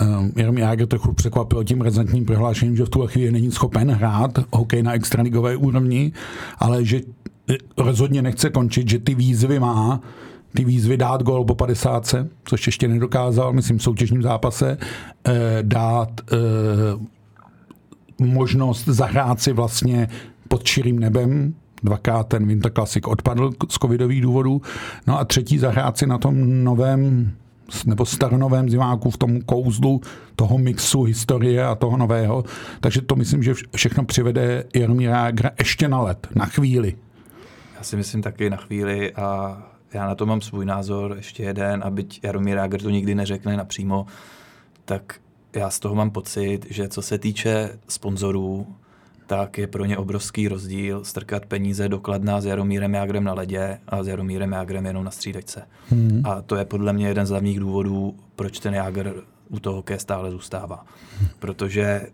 Um, 0.01 0.33
Jaromír 0.37 0.63
Jágr 0.63 0.87
trochu 0.87 1.13
překvapil 1.13 1.65
tím 1.65 1.81
rezentním 1.81 2.25
prohlášením, 2.25 2.77
že 2.77 2.85
v 2.85 2.89
tuhle 2.89 3.09
chvíli 3.09 3.33
není 3.33 3.51
schopen 3.51 3.91
hrát 3.91 4.39
hokej 4.53 4.83
na 4.83 4.93
extraligové 4.93 5.57
úrovni, 5.57 6.13
ale 6.59 6.85
že 6.85 7.01
rozhodně 7.77 8.23
nechce 8.23 8.51
končit, 8.51 8.89
že 8.89 8.99
ty 8.99 9.15
výzvy 9.15 9.59
má, 9.59 10.01
ty 10.55 10.65
výzvy 10.65 10.97
dát 10.97 11.23
gol 11.23 11.45
po 11.45 11.55
50, 11.55 12.15
což 12.45 12.67
ještě 12.67 12.89
nedokázal, 12.89 13.53
myslím, 13.53 13.79
v 13.79 13.83
soutěžním 13.83 14.23
zápase, 14.23 14.79
eh, 15.27 15.59
dát 15.63 16.11
eh, 16.33 16.37
možnost 18.19 18.85
zahrát 18.85 19.41
si 19.41 19.53
vlastně 19.53 20.09
pod 20.49 20.67
širým 20.67 20.99
nebem, 20.99 21.55
dvakrát 21.83 22.29
ten 22.29 22.47
Winter 22.47 22.73
Classic 22.73 23.05
odpadl 23.07 23.51
z 23.69 23.75
covidových 23.75 24.21
důvodů, 24.21 24.63
no 25.07 25.19
a 25.19 25.25
třetí 25.25 25.59
zahrát 25.59 25.99
si 25.99 26.07
na 26.07 26.19
tom 26.19 26.65
novém 26.65 27.33
nebo 27.87 28.07
staronovém 28.07 28.71
zimáku 28.71 29.11
v 29.11 29.17
tom 29.17 29.41
kouzlu 29.41 30.01
toho 30.37 30.59
mixu 30.59 31.03
historie 31.03 31.65
a 31.65 31.75
toho 31.75 31.97
nového. 31.97 32.45
Takže 32.81 33.01
to 33.01 33.17
myslím, 33.17 33.43
že 33.43 33.55
všechno 33.77 34.05
přivede 34.05 34.65
Jaromíra 34.75 35.33
ještě 35.59 35.89
na 35.89 36.01
let, 36.01 36.27
na 36.35 36.47
chvíli 36.47 36.95
si 37.85 37.97
myslím 37.97 38.23
taky 38.23 38.51
na 38.51 38.57
chvíli 38.57 39.13
a 39.13 39.63
já 39.93 40.07
na 40.07 40.15
to 40.15 40.27
mám 40.27 40.41
svůj 40.41 40.65
názor, 40.65 41.15
ještě 41.17 41.43
jeden, 41.43 41.83
a 41.85 41.91
byť 41.91 42.21
Jaromír 42.23 42.57
Jágr 42.57 42.83
to 42.83 42.91
nikdy 42.91 43.15
neřekne 43.15 43.57
napřímo, 43.57 44.07
tak 44.85 45.15
já 45.57 45.71
z 45.71 45.79
toho 45.79 45.95
mám 45.95 46.11
pocit, 46.11 46.67
že 46.71 46.89
co 46.89 47.03
se 47.03 47.19
týče 47.19 47.79
sponzorů, 47.89 48.67
tak 49.27 49.59
je 49.59 49.67
pro 49.67 49.85
ně 49.85 49.99
obrovský 49.99 50.49
rozdíl 50.49 51.05
strkat 51.05 51.47
peníze 51.47 51.89
dokladná 51.89 52.41
s 52.41 52.45
Jaromírem 52.45 52.95
Jágrem 52.95 53.25
na 53.25 53.35
ledě 53.35 53.79
a 53.89 54.03
s 54.03 54.09
Jaromírem 54.09 54.53
Jágrem 54.53 54.87
jenom 54.87 55.05
na 55.05 55.11
střídačce. 55.11 55.63
Hmm. 55.89 56.23
A 56.25 56.43
to 56.43 56.57
je 56.57 56.65
podle 56.65 56.93
mě 56.93 57.09
jeden 57.09 57.27
z 57.27 57.31
hlavních 57.31 57.61
důvodů, 57.61 58.15
proč 58.37 58.59
ten 58.59 58.75
Jágr 58.75 59.15
u 59.49 59.59
toho 59.59 59.77
hokeje 59.77 59.99
stále 59.99 60.31
zůstává. 60.31 60.87
Hmm. 61.19 61.29
Protože 61.39 62.07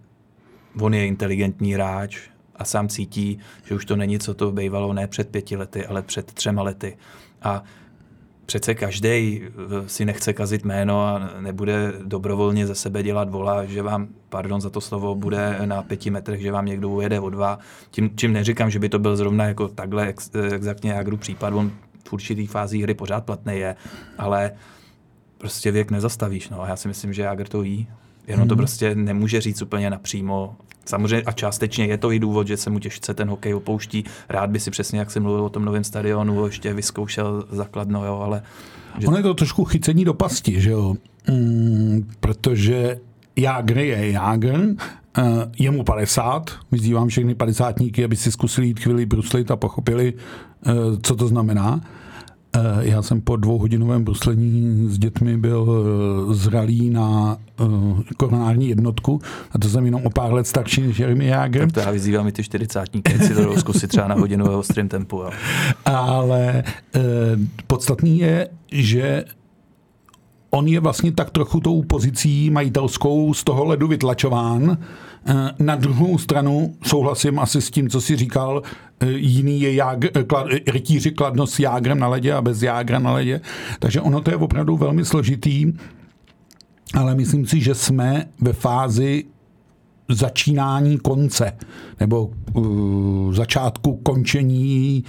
on 0.81 0.95
je 0.95 1.07
inteligentní 1.07 1.75
hráč, 1.75 2.21
a 2.61 2.65
sám 2.65 2.89
cítí, 2.89 3.39
že 3.65 3.75
už 3.75 3.85
to 3.85 3.97
není, 3.97 4.19
co 4.19 4.35
to 4.35 4.53
bývalo 4.53 4.93
ne 4.93 5.07
před 5.07 5.29
pěti 5.29 5.57
lety, 5.57 5.87
ale 5.87 6.03
před 6.03 6.33
třema 6.33 6.63
lety. 6.63 6.97
A 7.43 7.63
přece 8.47 8.75
každý 8.75 9.43
eh, 9.43 9.89
si 9.89 10.05
nechce 10.05 10.33
kazit 10.33 10.65
jméno 10.65 11.07
a 11.07 11.31
nebude 11.41 11.93
dobrovolně 12.03 12.67
ze 12.67 12.75
sebe 12.75 13.03
dělat 13.03 13.31
vola, 13.31 13.65
že 13.65 13.83
vám, 13.83 14.09
pardon 14.29 14.61
za 14.61 14.71
to 14.71 14.81
slovo, 14.81 15.15
bude 15.15 15.59
na 15.65 15.83
pěti 15.83 16.11
metrech, 16.11 16.41
že 16.41 16.53
vám 16.53 16.67
někdo 16.67 16.89
ujede 16.89 17.21
o 17.21 17.31
dva. 17.31 17.59
Tím, 17.91 18.11
čím 18.17 18.33
neříkám, 18.33 18.71
že 18.71 18.79
by 18.79 18.89
to 18.89 18.99
byl 18.99 19.17
zrovna 19.17 19.45
jako 19.45 19.69
takhle 19.69 20.07
ex, 20.07 20.31
eh, 20.35 20.55
exaktně 20.55 20.93
Jagru 20.93 21.17
případ, 21.17 21.55
on 21.55 21.73
v 22.09 22.13
určitý 22.13 22.47
fází 22.47 22.83
hry 22.83 22.95
pořád 22.95 23.25
platný 23.25 23.59
je, 23.59 23.77
ale 24.19 24.53
prostě 25.39 25.71
věk 25.71 25.91
nezastavíš. 25.91 26.49
No. 26.49 26.63
A 26.63 26.69
já 26.69 26.77
si 26.77 26.89
myslím, 26.89 27.13
že 27.13 27.23
Jagr 27.23 27.49
to 27.49 27.63
jí. 27.63 27.89
Jenom 28.27 28.49
to 28.49 28.55
mhm. 28.55 28.59
prostě 28.59 28.95
nemůže 28.95 29.41
říct 29.41 29.63
úplně 29.63 29.91
napřímo. 29.91 30.57
Samozřejmě 30.91 31.23
a 31.23 31.33
částečně 31.33 31.87
je 31.87 31.99
to 31.99 32.13
i 32.13 32.19
důvod, 32.19 32.47
že 32.47 32.57
se 32.57 32.71
mu 32.71 32.79
těžce 32.79 33.15
ten 33.15 33.29
hokej 33.29 33.55
opouští. 33.55 34.05
Rád 34.29 34.51
by 34.51 34.61
si 34.61 34.71
přesně, 34.71 34.99
jak 34.99 35.11
jsem 35.11 35.23
mluvil 35.23 35.45
o 35.45 35.49
tom 35.49 35.65
novém 35.65 35.85
stadionu, 35.85 36.47
ještě 36.47 36.75
vyzkoušel 36.75 37.45
zakladno, 37.51 38.07
jo, 38.07 38.19
ale... 38.19 38.43
Že... 38.99 39.07
Ono 39.07 39.17
je 39.17 39.23
to 39.23 39.35
trošku 39.35 39.65
chycení 39.65 40.05
do 40.05 40.15
pasti, 40.15 40.61
že 40.61 40.71
jo? 40.71 40.95
Mm, 41.29 42.09
protože 42.21 42.99
Jágr 43.37 43.79
je 43.79 44.11
Jágr, 44.11 44.59
uh, 44.59 45.25
je 45.59 45.71
mu 45.71 45.85
50, 45.85 46.51
vyzývám 46.73 47.09
všechny 47.09 47.35
padesátníky, 47.35 48.05
aby 48.05 48.17
si 48.17 48.33
zkusili 48.33 48.67
jít 48.67 48.81
chvíli 48.81 49.07
bruslit 49.07 49.51
a 49.51 49.57
pochopili, 49.57 50.15
uh, 50.67 50.73
co 51.03 51.17
to 51.17 51.29
znamená. 51.29 51.81
Eh, 52.57 52.61
já 52.81 53.03
jsem 53.03 53.21
po 53.21 53.37
dvouhodinovém 53.37 54.05
bruslení 54.05 54.87
s 54.89 54.99
dětmi 54.99 55.37
byl 55.37 55.69
eh, 56.31 56.35
zralý 56.35 56.91
na 56.91 57.39
eh, 57.61 57.65
koronární 58.17 58.69
jednotku 58.69 59.21
a 59.53 59.59
to 59.59 59.69
jsem 59.69 59.85
jenom 59.85 60.07
o 60.07 60.11
pár 60.11 60.33
let 60.33 60.47
starší 60.47 60.81
než 60.81 60.99
Jeremy 60.99 61.27
Jager. 61.27 61.63
Tak 61.63 61.73
to 61.73 61.81
já 61.81 61.91
vyzývám 61.91 62.29
i 62.29 62.33
ty 62.33 62.45
čtyřicátníky, 62.45 63.19
si 63.19 63.35
to 63.35 63.61
zkusit 63.61 63.89
třeba 63.89 64.09
na 64.09 64.15
hodinu 64.15 64.45
ve 64.45 64.57
ostrém 64.57 64.89
tempu. 64.89 65.17
Jo. 65.17 65.31
Ale 65.85 66.65
podstatný 67.67 68.19
je, 68.19 68.49
že 68.73 69.25
on 70.51 70.69
je 70.69 70.81
vlastně 70.81 71.13
tak 71.13 71.31
trochu 71.31 71.61
tou 71.61 71.83
pozicí 71.83 72.51
majitelskou 72.51 73.35
z 73.35 73.45
toho 73.45 73.65
ledu 73.65 73.89
vytlačován. 73.89 74.79
Eh, 75.27 75.35
na 75.59 75.77
druhou 75.77 76.19
stranu 76.19 76.75
souhlasím 76.83 77.39
asi 77.39 77.61
s 77.61 77.71
tím, 77.71 77.89
co 77.89 78.01
si 78.01 78.17
říkal, 78.17 78.63
eh, 79.01 79.11
jiný 79.11 79.61
je 79.61 79.75
jágr, 79.75 80.09
eh, 80.15 80.25
klad, 80.25 80.47
rytíři 80.67 81.11
kladno 81.11 81.47
s 81.47 81.59
jágrem 81.59 81.99
na 81.99 82.09
ledě 82.09 82.33
a 82.33 82.43
bez 82.43 82.63
jágra 82.63 82.99
na 82.99 83.13
ledě. 83.13 83.41
Takže 83.79 84.01
ono 84.01 84.21
to 84.21 84.31
je 84.31 84.37
opravdu 84.37 84.77
velmi 84.77 85.05
složitý. 85.05 85.73
ale 86.95 87.15
myslím 87.15 87.47
si, 87.47 87.61
že 87.61 87.75
jsme 87.75 88.27
ve 88.41 88.53
fázi 88.53 89.25
začínání 90.09 90.99
konce, 90.99 91.53
nebo 92.01 92.31
uh, 92.55 93.35
začátku 93.35 93.97
končení 93.97 95.05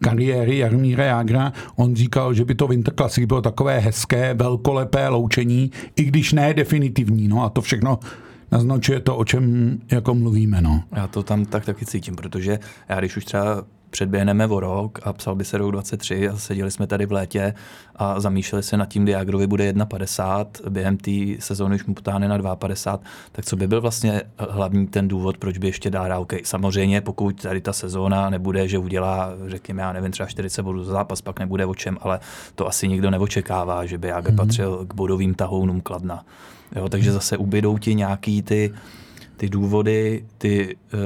kariéry 0.00 0.58
Jarmíra 0.58 1.04
Jágra. 1.04 1.52
On 1.76 1.96
říkal, 1.96 2.34
že 2.34 2.44
by 2.44 2.54
to 2.54 2.66
Winter 2.66 2.94
Classic 2.94 3.24
bylo 3.24 3.42
takové 3.42 3.78
hezké, 3.78 4.34
velkolepé 4.34 5.08
loučení, 5.08 5.70
i 5.96 6.04
když 6.04 6.32
ne 6.32 6.54
definitivní. 6.54 7.28
No 7.28 7.44
a 7.44 7.48
to 7.48 7.60
všechno 7.60 7.98
naznačuje 8.52 9.00
to, 9.00 9.16
o 9.16 9.24
čem 9.24 9.78
jako 9.90 10.14
mluvíme. 10.14 10.60
No. 10.60 10.82
Já 10.96 11.06
to 11.06 11.22
tam 11.22 11.44
tak 11.44 11.64
taky 11.64 11.86
cítím, 11.86 12.16
protože 12.16 12.58
já 12.88 12.98
když 12.98 13.16
už 13.16 13.24
třeba 13.24 13.64
předběhneme 13.90 14.46
o 14.46 14.60
rok 14.60 14.98
a 15.02 15.12
psal 15.12 15.34
by 15.34 15.44
se 15.44 15.58
rok 15.58 15.72
23 15.72 16.28
a 16.28 16.36
seděli 16.36 16.70
jsme 16.70 16.86
tady 16.86 17.06
v 17.06 17.12
létě 17.12 17.54
a 17.96 18.20
zamýšleli 18.20 18.62
se 18.62 18.76
nad 18.76 18.88
tím, 18.88 19.04
Diagrovi 19.04 19.46
bude 19.46 19.72
1,50, 19.72 20.46
během 20.70 20.96
té 20.96 21.10
sezóny 21.38 21.74
už 21.74 21.84
mu 21.84 21.94
potáhne 21.94 22.28
na 22.28 22.38
2,50, 22.38 22.98
tak 23.32 23.44
co 23.44 23.56
by 23.56 23.66
byl 23.66 23.80
vlastně 23.80 24.22
hlavní 24.38 24.86
ten 24.86 25.08
důvod, 25.08 25.38
proč 25.38 25.58
by 25.58 25.66
ještě 25.66 25.90
dál 25.90 26.20
OK. 26.20 26.32
Samozřejmě, 26.44 27.00
pokud 27.00 27.42
tady 27.42 27.60
ta 27.60 27.72
sezóna 27.72 28.30
nebude, 28.30 28.68
že 28.68 28.78
udělá, 28.78 29.30
řekněme, 29.46 29.82
já 29.82 29.92
nevím, 29.92 30.12
třeba 30.12 30.28
40 30.28 30.62
bodů 30.62 30.84
za 30.84 30.92
zápas, 30.92 31.20
pak 31.20 31.40
nebude 31.40 31.66
o 31.66 31.74
čem, 31.74 31.98
ale 32.00 32.20
to 32.54 32.66
asi 32.66 32.88
nikdo 32.88 33.10
neočekává, 33.10 33.86
že 33.86 33.98
by 33.98 34.08
Jagr 34.08 34.30
mm-hmm. 34.30 34.36
patřil 34.36 34.86
k 34.88 34.94
bodovým 34.94 35.34
tahounům 35.34 35.80
Kladna. 35.80 36.24
Jo, 36.76 36.88
takže 36.88 37.12
zase 37.12 37.36
ubydou 37.36 37.78
ti 37.78 37.94
nějaký 37.94 38.42
ty, 38.42 38.74
ty 39.36 39.48
důvody, 39.48 40.24
ty 40.38 40.76
uh, 40.94 41.00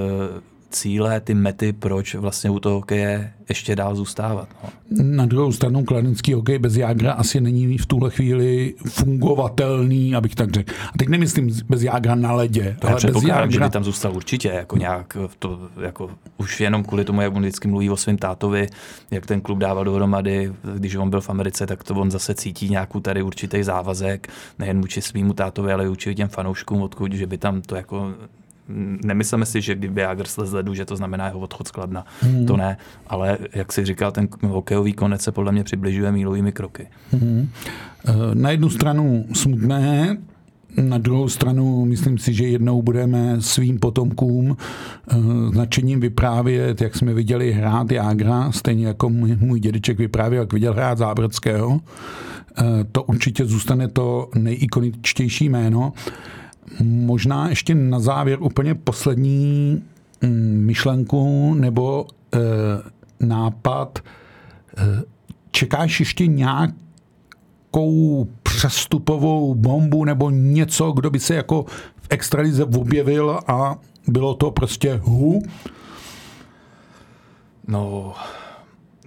cíle, 0.70 1.20
ty 1.20 1.34
mety, 1.34 1.72
proč 1.72 2.14
vlastně 2.14 2.50
u 2.50 2.58
toho 2.58 2.74
hokeje 2.74 3.32
ještě 3.48 3.76
dál 3.76 3.94
zůstávat. 3.94 4.48
No. 4.64 4.70
Na 5.02 5.26
druhou 5.26 5.52
stranu 5.52 5.84
kladenský 5.84 6.32
hokej 6.34 6.58
bez 6.58 6.76
Jágra 6.76 7.12
asi 7.12 7.40
není 7.40 7.78
v 7.78 7.86
tuhle 7.86 8.10
chvíli 8.10 8.74
fungovatelný, 8.88 10.14
abych 10.14 10.34
tak 10.34 10.50
řekl. 10.50 10.72
A 10.94 10.98
teď 10.98 11.08
nemyslím 11.08 11.50
bez 11.68 11.82
Jágra 11.82 12.14
na 12.14 12.32
ledě, 12.32 12.76
to 12.80 12.88
ale 12.88 13.00
bez 13.12 13.22
Jágra... 13.22 13.50
že 13.50 13.60
by 13.60 13.70
tam 13.70 13.84
zůstal 13.84 14.16
určitě, 14.16 14.48
jako 14.48 14.76
nějak 14.76 15.16
to, 15.38 15.58
jako 15.82 16.10
už 16.38 16.60
jenom 16.60 16.84
kvůli 16.84 17.04
tomu, 17.04 17.20
jak 17.20 17.34
on 17.34 17.42
vždycky 17.42 17.68
mluví 17.68 17.90
o 17.90 17.96
svém 17.96 18.18
tátovi, 18.18 18.68
jak 19.10 19.26
ten 19.26 19.40
klub 19.40 19.58
dával 19.58 19.84
dohromady, 19.84 20.52
když 20.76 20.94
on 20.94 21.10
byl 21.10 21.20
v 21.20 21.30
Americe, 21.30 21.66
tak 21.66 21.84
to 21.84 21.94
on 21.94 22.10
zase 22.10 22.34
cítí 22.34 22.70
nějakou 22.70 23.00
tady 23.00 23.22
určitý 23.22 23.62
závazek, 23.62 24.28
nejen 24.58 24.80
vůči 24.80 25.02
svýmu 25.02 25.32
tátovi, 25.32 25.72
ale 25.72 25.84
i 25.84 25.88
vůči 25.88 26.14
těm 26.14 26.28
fanouškům, 26.28 26.82
odkud, 26.82 27.12
že 27.12 27.26
by 27.26 27.38
tam 27.38 27.62
to 27.62 27.76
jako 27.76 28.14
nemyslíme 29.04 29.46
si, 29.46 29.60
že 29.60 29.74
kdyby 29.74 30.00
Jager 30.00 30.26
slez 30.26 30.52
ledu, 30.52 30.74
že 30.74 30.84
to 30.84 30.96
znamená 30.96 31.26
jeho 31.26 31.38
odchod 31.38 31.68
z 31.68 31.70
Kladna. 31.70 32.06
Hmm. 32.20 32.46
To 32.46 32.56
ne, 32.56 32.76
ale 33.06 33.38
jak 33.54 33.72
si 33.72 33.84
říkal, 33.84 34.12
ten 34.12 34.28
hokejový 34.46 34.92
konec 34.92 35.22
se 35.22 35.32
podle 35.32 35.52
mě 35.52 35.64
přibližuje 35.64 36.12
mílovými 36.12 36.52
kroky. 36.52 36.86
Hmm. 37.12 37.48
Na 38.34 38.50
jednu 38.50 38.70
stranu 38.70 39.24
smutné, 39.32 40.16
na 40.76 40.98
druhou 40.98 41.28
stranu 41.28 41.84
myslím 41.84 42.18
si, 42.18 42.34
že 42.34 42.46
jednou 42.46 42.82
budeme 42.82 43.36
svým 43.40 43.78
potomkům 43.78 44.56
eh, 44.56 45.16
značením 45.52 46.00
vyprávět, 46.00 46.80
jak 46.80 46.96
jsme 46.96 47.14
viděli 47.14 47.52
hrát 47.52 47.92
Jágra, 47.92 48.52
stejně 48.52 48.86
jako 48.86 49.10
můj, 49.10 49.60
dědeček 49.60 49.98
vyprávěl, 49.98 50.42
jak 50.42 50.52
viděl 50.52 50.72
hrát 50.72 50.98
Zábrodského. 50.98 51.80
Eh, 52.58 52.62
to 52.92 53.02
určitě 53.02 53.44
zůstane 53.44 53.88
to 53.88 54.28
nejikoničtější 54.34 55.48
jméno. 55.48 55.92
Možná 56.80 57.48
ještě 57.48 57.74
na 57.74 58.00
závěr 58.00 58.42
úplně 58.42 58.74
poslední 58.74 59.82
mm, 60.22 60.62
myšlenku 60.66 61.54
nebo 61.54 62.06
e, 62.34 62.38
nápad. 63.26 63.98
E, 63.98 64.02
čekáš 65.50 66.00
ještě 66.00 66.26
nějakou 66.26 68.28
přestupovou 68.42 69.54
bombu 69.54 70.04
nebo 70.04 70.30
něco, 70.30 70.92
kdo 70.92 71.10
by 71.10 71.18
se 71.18 71.34
jako 71.34 71.64
v 71.96 72.06
extralize 72.10 72.64
objevil 72.64 73.40
a 73.46 73.76
bylo 74.08 74.34
to 74.34 74.50
prostě 74.50 75.00
hu? 75.02 75.42
No, 77.68 78.14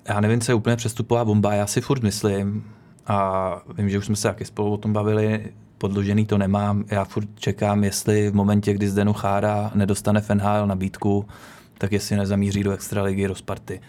já 0.08 0.20
nevím, 0.20 0.42
co 0.42 0.52
je 0.52 0.56
úplně 0.56 0.76
přestupová 0.76 1.26
bomba, 1.26 1.54
já 1.54 1.68
si 1.68 1.82
furt 1.82 2.04
myslím, 2.04 2.64
a 3.08 3.62
vím, 3.78 3.90
že 3.90 3.98
už 3.98 4.06
jsme 4.06 4.16
se 4.16 4.28
taky 4.28 4.46
spolu 4.46 4.74
o 4.74 4.78
tom 4.78 4.94
bavili, 4.94 5.54
podložený 5.84 6.26
to 6.26 6.38
nemám. 6.38 6.84
Já 6.88 7.06
furt 7.06 7.28
čekám, 7.36 7.84
jestli 7.84 8.30
v 8.30 8.36
momentě, 8.36 8.74
kdy 8.74 8.90
Zdenu 8.90 9.14
Chára 9.14 9.72
nedostane 9.76 10.22
v 10.22 10.30
NHL 10.30 10.68
nabídku, 10.68 11.26
tak 11.78 11.92
jestli 11.92 12.18
nezamíří 12.18 12.64
do 12.64 12.72
extraligy, 12.72 13.28
do 13.28 13.36
Sparty. 13.36 13.82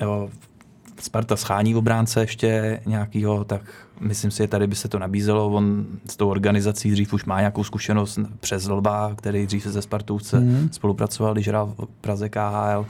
Jo, 0.00 0.30
Sparta 1.00 1.36
schání 1.36 1.74
v 1.74 1.76
obránce 1.76 2.20
ještě 2.20 2.80
nějakýho, 2.86 3.44
tak 3.44 3.62
myslím 4.00 4.30
si, 4.30 4.42
že 4.42 4.48
tady 4.48 4.66
by 4.66 4.74
se 4.74 4.88
to 4.88 4.98
nabízelo. 4.98 5.50
On 5.50 5.86
s 6.10 6.16
tou 6.16 6.28
organizací 6.28 6.90
dřív 6.90 7.12
už 7.12 7.24
má 7.24 7.38
nějakou 7.38 7.64
zkušenost 7.64 8.18
přes 8.40 8.68
Lba, 8.68 9.14
který 9.16 9.46
dřív 9.46 9.62
se 9.62 9.72
ze 9.72 9.82
Spartůvce 9.82 10.40
mm. 10.40 10.68
spolupracoval, 10.72 11.34
když 11.34 11.48
hrál 11.48 11.66
v 11.66 11.86
Praze 12.00 12.28
KHL. 12.28 12.86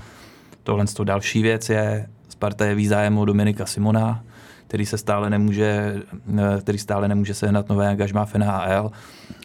Tohle 0.62 0.86
to 0.86 1.04
další 1.04 1.42
věc 1.42 1.70
je, 1.70 2.08
Sparta 2.28 2.66
je 2.66 2.74
výzájem 2.74 3.18
o 3.18 3.24
Dominika 3.24 3.66
Simona, 3.66 4.24
který 4.66 4.86
se 4.86 4.98
stále 4.98 5.30
nemůže, 5.30 6.02
eh, 6.38 6.60
který 6.60 6.78
stále 6.78 7.08
nemůže 7.08 7.34
sehnat 7.34 7.68
nové 7.68 7.88
angažmá 7.88 8.24
v 8.24 8.34
NHL. 8.34 8.90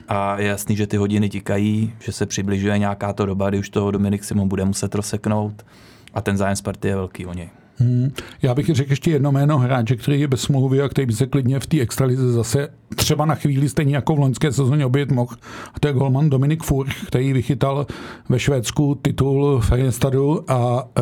A 0.08 0.40
je 0.40 0.48
jasný, 0.48 0.76
že 0.76 0.88
ty 0.88 0.98
hodiny 0.98 1.30
tikají, 1.30 1.94
že 2.00 2.12
se 2.12 2.26
přibližuje 2.26 2.78
nějaká 2.78 3.14
to 3.14 3.26
doba, 3.26 3.50
kdy 3.50 3.60
už 3.60 3.70
toho 3.70 3.92
Dominik 3.92 4.24
Simon 4.24 4.48
bude 4.48 4.66
muset 4.66 4.96
rozseknout 4.96 5.66
a 6.14 6.22
ten 6.22 6.38
zájem 6.38 6.56
Sparty 6.56 6.88
je 6.88 6.96
velký 6.96 7.26
o 7.26 7.34
něj. 7.34 7.50
Hmm. 7.80 8.12
Já 8.42 8.56
bych 8.56 8.66
řekl 8.66 8.92
ještě 8.92 9.12
jedno 9.12 9.32
jméno 9.32 9.58
hráče, 9.58 9.96
který 9.96 10.22
je 10.22 10.28
bez 10.28 10.42
smlouvy 10.42 10.82
a 10.82 10.90
který 10.90 11.06
by 11.06 11.14
se 11.14 11.26
klidně 11.26 11.60
v 11.60 11.68
té 11.68 11.80
extralize 11.80 12.32
zase 12.32 12.70
třeba 12.96 13.26
na 13.26 13.36
chvíli 13.36 13.70
stejně 13.70 13.96
jako 13.96 14.16
v 14.16 14.20
loňské 14.20 14.52
sezóně 14.52 14.86
obět 14.86 15.12
mohl. 15.12 15.36
A 15.74 15.80
to 15.80 15.88
je 15.88 15.94
golman 15.94 16.30
Dominik 16.30 16.64
Furch, 16.64 17.06
který 17.08 17.34
vychytal 17.34 17.88
ve 18.30 18.40
Švédsku 18.40 18.96
titul 19.02 19.60
Färjestadu 19.60 20.52
a 20.52 20.88
e, 20.98 21.02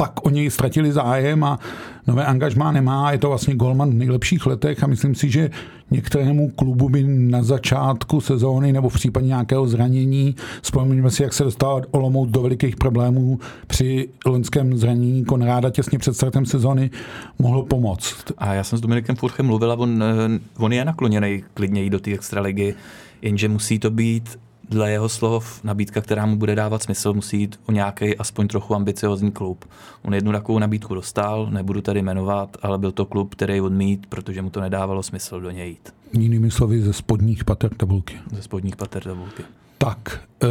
pak 0.00 0.26
o 0.26 0.30
něj 0.30 0.50
ztratili 0.50 0.92
zájem 0.92 1.44
a 1.44 1.58
nové 2.06 2.24
angažmá 2.24 2.72
nemá. 2.72 3.12
Je 3.12 3.18
to 3.18 3.28
vlastně 3.28 3.54
golman 3.54 3.90
v 3.90 3.94
nejlepších 3.94 4.46
letech 4.46 4.82
a 4.82 4.86
myslím 4.86 5.14
si, 5.14 5.30
že 5.30 5.50
některému 5.90 6.50
klubu 6.50 6.88
by 6.88 7.02
na 7.06 7.42
začátku 7.42 8.20
sezóny 8.20 8.72
nebo 8.72 8.88
v 8.88 8.94
případě 8.94 9.26
nějakého 9.26 9.66
zranění, 9.66 10.36
vzpomeňme 10.62 11.10
si, 11.10 11.22
jak 11.22 11.32
se 11.32 11.44
dostal 11.44 11.82
Olomouc 11.90 12.30
do 12.30 12.42
velikých 12.42 12.76
problémů 12.76 13.38
při 13.66 14.08
loňském 14.26 14.76
zranění 14.76 15.24
Konráda 15.24 15.70
těsně 15.70 15.98
před 15.98 16.14
startem 16.14 16.46
sezóny, 16.46 16.90
mohlo 17.38 17.62
pomoct. 17.62 18.32
A 18.38 18.54
já 18.54 18.64
jsem 18.64 18.78
s 18.78 18.80
Dominikem 18.80 19.16
Furchem 19.16 19.46
mluvil 19.46 19.72
a 19.72 19.78
on, 19.78 20.02
eh, 20.02 20.38
on 20.58 20.72
je 20.72 20.84
nakloněný 20.84 21.44
klidně 21.54 21.84
i 21.84 21.90
do 21.90 22.00
té 22.00 22.12
extraligy, 22.12 22.74
jenže 23.22 23.48
musí 23.48 23.78
to 23.78 23.90
být 23.90 24.38
dle 24.68 24.90
jeho 24.90 25.08
slov 25.08 25.64
nabídka, 25.64 26.00
která 26.00 26.26
mu 26.26 26.36
bude 26.36 26.54
dávat 26.54 26.82
smysl, 26.82 27.14
musí 27.14 27.40
jít 27.40 27.60
o 27.66 27.72
nějaký 27.72 28.16
aspoň 28.16 28.48
trochu 28.48 28.74
ambiciozní 28.74 29.32
klub. 29.32 29.64
On 30.02 30.14
jednu 30.14 30.32
takovou 30.32 30.58
nabídku 30.58 30.94
dostal, 30.94 31.48
nebudu 31.50 31.80
tady 31.80 32.02
jmenovat, 32.02 32.56
ale 32.62 32.78
byl 32.78 32.92
to 32.92 33.06
klub, 33.06 33.34
který 33.34 33.60
odmít, 33.60 34.06
protože 34.06 34.42
mu 34.42 34.50
to 34.50 34.60
nedávalo 34.60 35.02
smysl 35.02 35.40
do 35.40 35.50
něj 35.50 35.68
jít. 35.68 35.94
Jinými 36.12 36.50
slovy 36.50 36.82
ze 36.82 36.92
spodních 36.92 37.44
pater 37.44 37.74
tabulky. 37.74 38.14
Ze 38.36 38.42
spodních 38.42 38.76
pater 38.76 39.02
tabulky. 39.02 39.42
Tak, 39.78 40.20
e, 40.42 40.48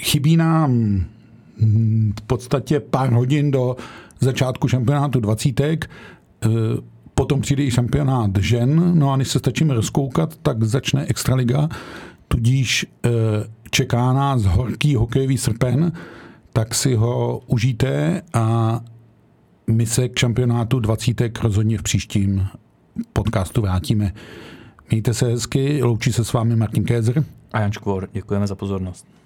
chybí 0.00 0.36
nám 0.36 1.04
v 2.18 2.22
podstatě 2.26 2.80
pár 2.80 3.12
hodin 3.12 3.50
do 3.50 3.76
začátku 4.20 4.68
šampionátu 4.68 5.20
dvacítek. 5.20 5.90
E, 6.44 6.48
potom 7.14 7.40
přijde 7.40 7.62
i 7.62 7.70
šampionát 7.70 8.30
žen, 8.38 8.98
no 8.98 9.12
a 9.12 9.16
než 9.16 9.28
se 9.28 9.38
stačíme 9.38 9.74
rozkoukat, 9.74 10.36
tak 10.42 10.64
začne 10.64 11.04
Extraliga 11.04 11.68
tudíž 12.28 12.86
eh, 13.04 13.10
čeká 13.70 14.12
nás 14.12 14.44
horký 14.44 14.94
hokejový 14.94 15.38
srpen, 15.38 15.92
tak 16.52 16.74
si 16.74 16.94
ho 16.94 17.42
užijte 17.46 18.22
a 18.32 18.80
my 19.66 19.86
se 19.86 20.08
k 20.08 20.18
šampionátu 20.18 20.80
20 20.80 21.38
rozhodně 21.42 21.78
v 21.78 21.82
příštím 21.82 22.48
podcastu 23.12 23.60
vrátíme. 23.60 24.12
Mějte 24.90 25.14
se 25.14 25.26
hezky, 25.26 25.82
loučí 25.82 26.12
se 26.12 26.24
s 26.24 26.32
vámi 26.32 26.56
Martin 26.56 26.84
Kézer 26.84 27.24
a 27.52 27.60
Jan 27.60 27.72
Škvor. 27.72 28.08
Děkujeme 28.12 28.46
za 28.46 28.54
pozornost. 28.54 29.17